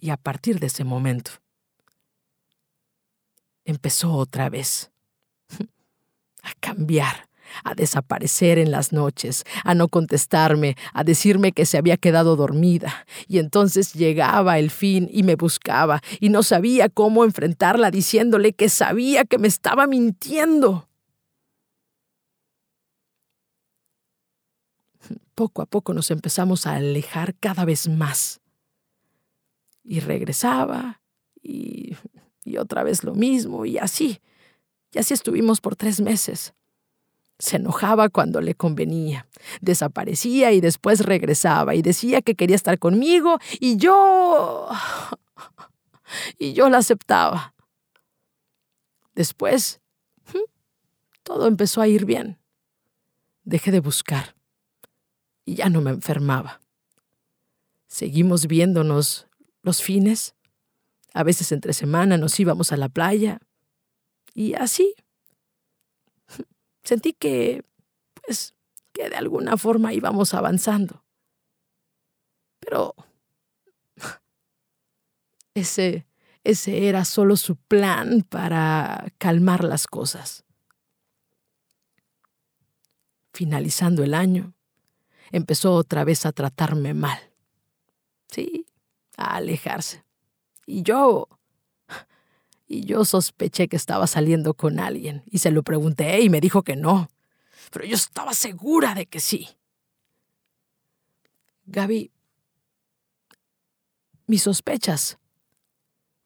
Y 0.00 0.10
a 0.10 0.16
partir 0.16 0.58
de 0.58 0.66
ese 0.66 0.82
momento, 0.82 1.30
empezó 3.64 4.14
otra 4.14 4.50
vez 4.50 4.90
a 6.42 6.52
cambiar, 6.58 7.28
a 7.62 7.76
desaparecer 7.76 8.58
en 8.58 8.72
las 8.72 8.92
noches, 8.92 9.44
a 9.62 9.76
no 9.76 9.86
contestarme, 9.86 10.74
a 10.92 11.04
decirme 11.04 11.52
que 11.52 11.66
se 11.66 11.78
había 11.78 11.98
quedado 11.98 12.34
dormida. 12.34 13.06
Y 13.28 13.38
entonces 13.38 13.92
llegaba 13.92 14.58
el 14.58 14.72
fin 14.72 15.08
y 15.08 15.22
me 15.22 15.36
buscaba, 15.36 16.02
y 16.18 16.30
no 16.30 16.42
sabía 16.42 16.88
cómo 16.88 17.22
enfrentarla 17.22 17.92
diciéndole 17.92 18.54
que 18.54 18.70
sabía 18.70 19.24
que 19.24 19.38
me 19.38 19.46
estaba 19.46 19.86
mintiendo. 19.86 20.88
Poco 25.34 25.62
a 25.62 25.66
poco 25.66 25.92
nos 25.94 26.10
empezamos 26.10 26.66
a 26.66 26.76
alejar 26.76 27.34
cada 27.34 27.64
vez 27.64 27.88
más. 27.88 28.40
Y 29.82 30.00
regresaba 30.00 31.02
y, 31.42 31.96
y 32.44 32.56
otra 32.56 32.82
vez 32.82 33.04
lo 33.04 33.14
mismo 33.14 33.66
y 33.66 33.78
así. 33.78 34.20
Y 34.92 34.98
así 34.98 35.12
estuvimos 35.12 35.60
por 35.60 35.76
tres 35.76 36.00
meses. 36.00 36.54
Se 37.38 37.56
enojaba 37.56 38.08
cuando 38.08 38.40
le 38.40 38.54
convenía, 38.54 39.26
desaparecía 39.60 40.52
y 40.52 40.60
después 40.60 41.00
regresaba 41.00 41.74
y 41.74 41.82
decía 41.82 42.22
que 42.22 42.36
quería 42.36 42.56
estar 42.56 42.78
conmigo 42.78 43.38
y 43.60 43.76
yo... 43.76 44.68
y 46.38 46.52
yo 46.52 46.68
la 46.68 46.78
aceptaba. 46.78 47.54
Después, 49.14 49.80
todo 51.22 51.46
empezó 51.46 51.80
a 51.80 51.88
ir 51.88 52.04
bien. 52.04 52.38
Dejé 53.44 53.70
de 53.70 53.80
buscar 53.80 54.33
y 55.44 55.56
ya 55.56 55.68
no 55.68 55.80
me 55.80 55.90
enfermaba. 55.90 56.60
Seguimos 57.86 58.46
viéndonos 58.46 59.28
los 59.62 59.82
fines. 59.82 60.34
A 61.12 61.22
veces 61.22 61.52
entre 61.52 61.72
semana 61.72 62.18
nos 62.18 62.38
íbamos 62.40 62.72
a 62.72 62.76
la 62.76 62.88
playa. 62.88 63.40
Y 64.34 64.54
así. 64.54 64.94
Sentí 66.82 67.12
que, 67.12 67.64
pues, 68.24 68.54
que 68.92 69.08
de 69.08 69.16
alguna 69.16 69.56
forma 69.56 69.92
íbamos 69.92 70.34
avanzando. 70.34 71.04
Pero 72.60 72.94
ese, 75.54 76.06
ese 76.42 76.88
era 76.88 77.04
solo 77.04 77.36
su 77.36 77.56
plan 77.56 78.22
para 78.22 79.06
calmar 79.18 79.64
las 79.64 79.86
cosas. 79.86 80.44
Finalizando 83.32 84.04
el 84.04 84.14
año, 84.14 84.54
empezó 85.34 85.74
otra 85.74 86.04
vez 86.04 86.26
a 86.26 86.32
tratarme 86.32 86.94
mal. 86.94 87.18
Sí, 88.28 88.66
a 89.16 89.36
alejarse. 89.36 90.04
Y 90.66 90.82
yo... 90.82 91.28
Y 92.66 92.86
yo 92.86 93.04
sospeché 93.04 93.68
que 93.68 93.76
estaba 93.76 94.06
saliendo 94.06 94.54
con 94.54 94.80
alguien 94.80 95.22
y 95.26 95.38
se 95.38 95.50
lo 95.50 95.62
pregunté 95.62 96.22
y 96.22 96.30
me 96.30 96.40
dijo 96.40 96.62
que 96.62 96.76
no. 96.76 97.10
Pero 97.70 97.84
yo 97.84 97.94
estaba 97.94 98.32
segura 98.32 98.94
de 98.94 99.04
que 99.04 99.20
sí. 99.20 99.48
Gaby, 101.66 102.10
mis 104.26 104.42
sospechas 104.42 105.18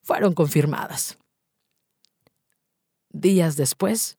fueron 0.01 0.33
confirmadas. 0.33 1.17
Días 3.09 3.57
después, 3.57 4.17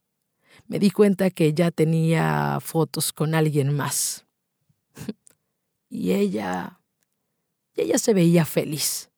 me 0.67 0.79
di 0.79 0.91
cuenta 0.91 1.31
que 1.31 1.55
ya 1.55 1.71
tenía 1.71 2.59
fotos 2.61 3.15
con 3.15 3.35
alguien 3.35 3.75
más 3.75 4.27
y 5.91 6.13
ella, 6.13 6.81
ella 7.75 7.99
se 7.99 8.15
veía 8.15 8.47
feliz. 8.47 9.11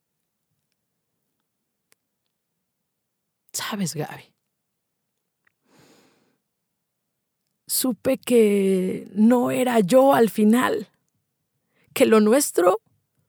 ¿Sabes, 3.53 3.95
Gaby? 3.95 4.33
Supe 7.67 8.19
que 8.19 9.09
no 9.15 9.51
era 9.51 9.81
yo 9.81 10.15
al 10.15 10.31
final, 10.31 10.89
que 11.93 12.07
lo 12.07 12.21
nuestro 12.21 12.81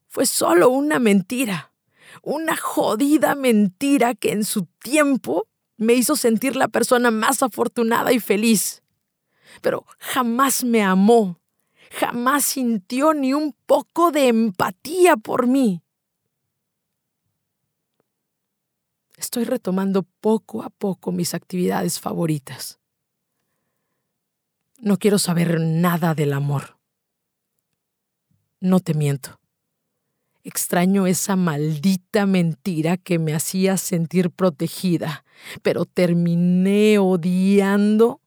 fue 0.08 0.25
solo 0.25 0.69
una 0.69 0.99
mentira, 0.99 1.73
una 2.21 2.56
jodida 2.56 3.36
mentira 3.36 4.15
que 4.15 4.32
en 4.32 4.45
su 4.45 4.65
tiempo 4.79 5.47
me 5.77 5.93
hizo 5.93 6.15
sentir 6.15 6.56
la 6.56 6.69
persona 6.69 7.12
más 7.12 7.43
afortunada 7.43 8.13
y 8.13 8.19
feliz. 8.19 8.84
Pero 9.62 9.86
jamás 9.97 10.63
me 10.63 10.82
amó, 10.82 11.39
jamás 11.93 12.45
sintió 12.45 13.13
ni 13.13 13.34
un 13.34 13.56
poco 13.65 14.12
de 14.12 14.27
empatía 14.27 15.15
por 15.15 15.47
mí. 15.47 15.82
Estoy 19.15 19.45
retomando 19.45 20.03
poco 20.19 20.63
a 20.63 20.69
poco 20.69 21.12
mis 21.12 21.34
actividades 21.34 21.99
favoritas. 21.99 22.79
No 24.79 24.97
quiero 24.97 25.19
saber 25.19 25.62
nada 25.62 26.13
del 26.13 26.34
amor. 26.34 26.77
No 28.60 28.79
te 28.79 28.93
miento. 28.93 29.39
Extraño 30.43 31.08
esa 31.08 31.38
maldita 31.38 32.25
mentira 32.25 32.97
que 32.97 33.17
me 33.17 33.34
hacía 33.34 33.77
sentir 33.77 34.29
protegida, 34.29 35.23
pero 35.62 35.86
terminé 35.86 36.97
odiando 36.97 38.19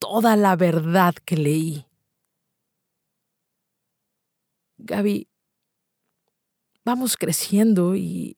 toda 0.00 0.34
la 0.36 0.56
verdad 0.56 1.14
que 1.24 1.36
leí. 1.36 1.87
Gaby, 4.78 5.28
vamos 6.84 7.16
creciendo 7.16 7.94
y, 7.94 8.36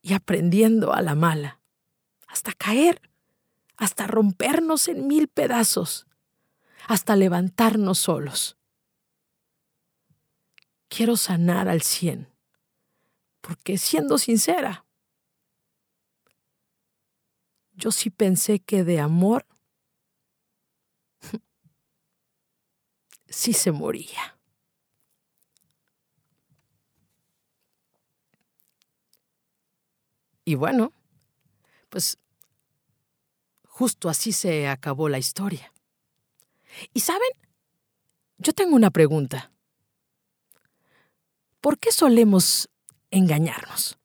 y 0.00 0.14
aprendiendo 0.14 0.92
a 0.92 1.02
la 1.02 1.14
mala, 1.14 1.60
hasta 2.26 2.52
caer, 2.52 3.00
hasta 3.76 4.06
rompernos 4.06 4.88
en 4.88 5.06
mil 5.06 5.28
pedazos, 5.28 6.06
hasta 6.88 7.16
levantarnos 7.16 7.98
solos. 7.98 8.56
Quiero 10.88 11.16
sanar 11.16 11.68
al 11.68 11.82
cien 11.82 12.32
porque 13.42 13.76
siendo 13.76 14.18
sincera, 14.18 14.86
yo 17.72 17.90
sí 17.90 18.08
pensé 18.08 18.60
que 18.60 18.84
de 18.84 19.00
amor 19.00 19.44
sí 23.28 23.52
se 23.52 23.72
moría. 23.72 24.38
Y 30.52 30.54
bueno, 30.54 30.92
pues 31.88 32.18
justo 33.64 34.10
así 34.10 34.32
se 34.32 34.68
acabó 34.68 35.08
la 35.08 35.18
historia. 35.18 35.72
Y 36.92 37.00
saben, 37.00 37.30
yo 38.36 38.52
tengo 38.52 38.76
una 38.76 38.90
pregunta. 38.90 39.50
¿Por 41.62 41.78
qué 41.78 41.90
solemos 41.90 42.68
engañarnos. 43.10 43.98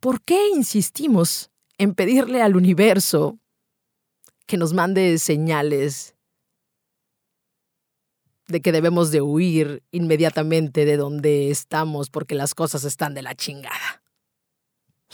¿Por 0.00 0.22
qué 0.22 0.48
insistimos 0.48 1.52
en 1.78 1.94
pedirle 1.94 2.42
al 2.42 2.56
universo 2.56 3.38
que 4.46 4.56
nos 4.56 4.72
mande 4.72 5.18
señales 5.18 6.16
de 8.48 8.60
que 8.60 8.72
debemos 8.72 9.12
de 9.12 9.20
huir 9.20 9.84
inmediatamente 9.92 10.84
de 10.84 10.96
donde 10.96 11.52
estamos 11.52 12.10
porque 12.10 12.34
las 12.34 12.56
cosas 12.56 12.82
están 12.82 13.14
de 13.14 13.22
la 13.22 13.36
chingada? 13.36 14.01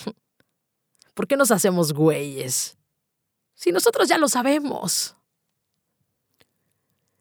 ¿Por 1.14 1.26
qué 1.26 1.36
nos 1.36 1.50
hacemos 1.50 1.92
güeyes? 1.92 2.78
Si 3.54 3.72
nosotros 3.72 4.08
ya 4.08 4.18
lo 4.18 4.28
sabemos. 4.28 5.16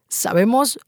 Sabemos 0.08 0.78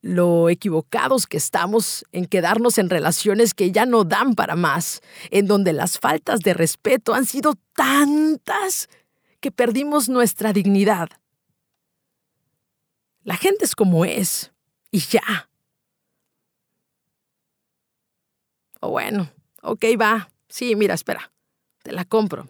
lo 0.00 0.48
equivocados 0.48 1.26
que 1.26 1.36
estamos 1.36 2.04
en 2.12 2.26
quedarnos 2.26 2.78
en 2.78 2.90
relaciones 2.90 3.54
que 3.54 3.72
ya 3.72 3.86
no 3.86 4.04
dan 4.04 4.34
para 4.34 4.54
más, 4.54 5.00
en 5.30 5.46
donde 5.46 5.72
las 5.72 5.98
faltas 5.98 6.40
de 6.40 6.54
respeto 6.54 7.14
han 7.14 7.26
sido 7.26 7.54
tantas 7.74 8.88
que 9.40 9.50
perdimos 9.50 10.08
nuestra 10.08 10.52
dignidad. 10.52 11.08
La 13.24 13.36
gente 13.36 13.64
es 13.64 13.74
como 13.74 14.04
es, 14.04 14.52
y 14.90 15.00
ya. 15.00 15.50
O 18.80 18.90
bueno, 18.90 19.30
ok, 19.62 19.84
va. 20.00 20.30
Sí, 20.48 20.76
mira, 20.76 20.94
espera, 20.94 21.30
te 21.88 21.94
la 21.94 22.04
compro. 22.04 22.48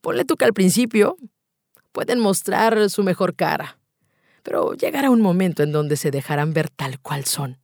Ponle 0.00 0.24
tú 0.24 0.36
que 0.36 0.44
al 0.44 0.52
principio 0.52 1.16
pueden 1.92 2.20
mostrar 2.20 2.90
su 2.90 3.02
mejor 3.02 3.34
cara 3.34 3.78
pero 4.42 4.74
llegará 4.74 5.10
un 5.10 5.20
momento 5.20 5.62
en 5.62 5.72
donde 5.72 5.96
se 5.96 6.10
dejarán 6.10 6.52
ver 6.52 6.68
tal 6.68 7.00
cual 7.00 7.24
son. 7.24 7.58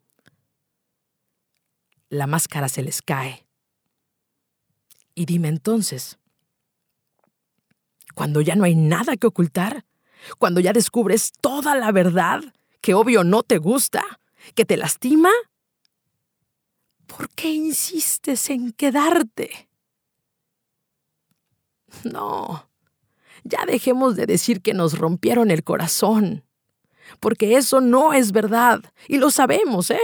La 2.08 2.26
máscara 2.26 2.68
se 2.68 2.82
les 2.82 3.02
cae. 3.02 3.46
Y 5.14 5.26
dime 5.26 5.48
entonces, 5.48 6.18
cuando 8.14 8.40
ya 8.40 8.54
no 8.54 8.64
hay 8.64 8.76
nada 8.76 9.16
que 9.16 9.26
ocultar, 9.26 9.84
cuando 10.38 10.60
ya 10.60 10.72
descubres 10.72 11.32
toda 11.40 11.74
la 11.74 11.92
verdad, 11.92 12.42
que 12.80 12.94
obvio 12.94 13.24
no 13.24 13.42
te 13.42 13.58
gusta, 13.58 14.04
que 14.54 14.64
te 14.64 14.76
lastima, 14.76 15.30
¿por 17.06 17.28
qué 17.30 17.50
insistes 17.50 18.50
en 18.50 18.72
quedarte? 18.72 19.67
No, 22.04 22.68
ya 23.44 23.64
dejemos 23.66 24.16
de 24.16 24.26
decir 24.26 24.60
que 24.60 24.74
nos 24.74 24.98
rompieron 24.98 25.50
el 25.50 25.64
corazón. 25.64 26.44
Porque 27.20 27.56
eso 27.56 27.80
no 27.80 28.12
es 28.12 28.32
verdad, 28.32 28.82
y 29.08 29.16
lo 29.16 29.30
sabemos, 29.30 29.90
¿eh? 29.90 29.98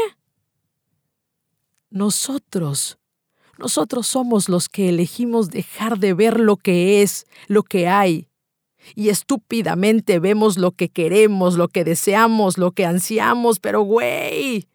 Nosotros, 1.91 2.99
nosotros 3.59 4.07
somos 4.07 4.49
los 4.49 4.69
que 4.69 4.89
elegimos 4.89 5.51
dejar 5.51 5.99
de 5.99 6.15
ver 6.15 6.41
lo 6.41 6.57
que 6.57 7.03
es, 7.03 7.27
lo 7.47 7.63
que 7.63 7.89
hay, 7.89 8.29
y 8.95 9.09
estúpidamente 9.09 10.19
vemos 10.19 10.59
lo 10.59 10.73
que 10.73 10.89
queremos, 10.89 11.57
lo 11.57 11.69
que 11.69 11.85
deseamos, 11.85 12.59
lo 12.59 12.73
que 12.73 12.85
ansiamos, 12.85 13.61
pero 13.61 13.83
güey, 13.83 14.69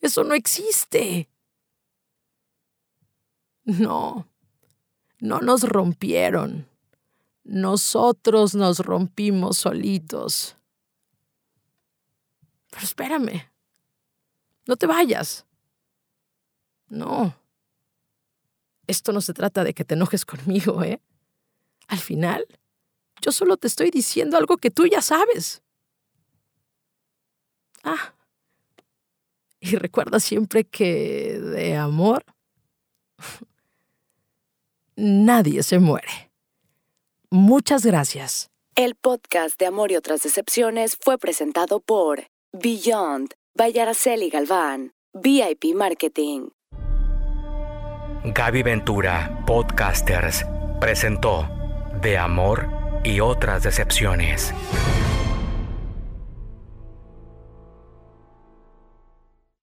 eso 0.00 0.24
no 0.24 0.34
existe. 0.34 1.28
No, 3.64 4.28
no 5.20 5.40
nos 5.40 5.62
rompieron. 5.62 6.68
Nosotros 7.44 8.54
nos 8.54 8.80
rompimos 8.80 9.58
solitos. 9.58 10.56
Pero 12.70 12.84
espérame. 12.84 13.50
No 14.66 14.76
te 14.76 14.86
vayas. 14.86 15.46
No. 16.88 17.36
Esto 18.86 19.12
no 19.12 19.20
se 19.20 19.32
trata 19.32 19.64
de 19.64 19.74
que 19.74 19.84
te 19.84 19.94
enojes 19.94 20.24
conmigo, 20.24 20.82
¿eh? 20.82 21.00
Al 21.88 21.98
final, 21.98 22.46
yo 23.20 23.32
solo 23.32 23.56
te 23.56 23.68
estoy 23.68 23.90
diciendo 23.90 24.36
algo 24.36 24.56
que 24.56 24.70
tú 24.70 24.86
ya 24.86 25.02
sabes. 25.02 25.62
Ah. 27.82 28.14
Y 29.60 29.76
recuerda 29.76 30.20
siempre 30.20 30.64
que 30.64 31.38
de 31.40 31.76
amor 31.76 32.24
nadie 34.96 35.62
se 35.62 35.78
muere. 35.78 36.30
Muchas 37.30 37.84
gracias. 37.84 38.50
El 38.74 38.94
podcast 38.94 39.58
de 39.58 39.66
Amor 39.66 39.90
y 39.92 39.96
otras 39.96 40.22
decepciones 40.22 40.98
fue 41.00 41.18
presentado 41.18 41.80
por 41.80 42.24
Beyond 42.52 43.34
by 43.54 43.78
Araceli 43.78 44.28
Galván, 44.28 44.92
VIP 45.14 45.74
Marketing. 45.74 46.48
Gaby 48.24 48.62
Ventura, 48.62 49.44
Podcasters, 49.46 50.44
presentó 50.80 51.48
De 52.02 52.18
Amor 52.18 52.68
y 53.04 53.20
otras 53.20 53.62
decepciones. 53.62 54.52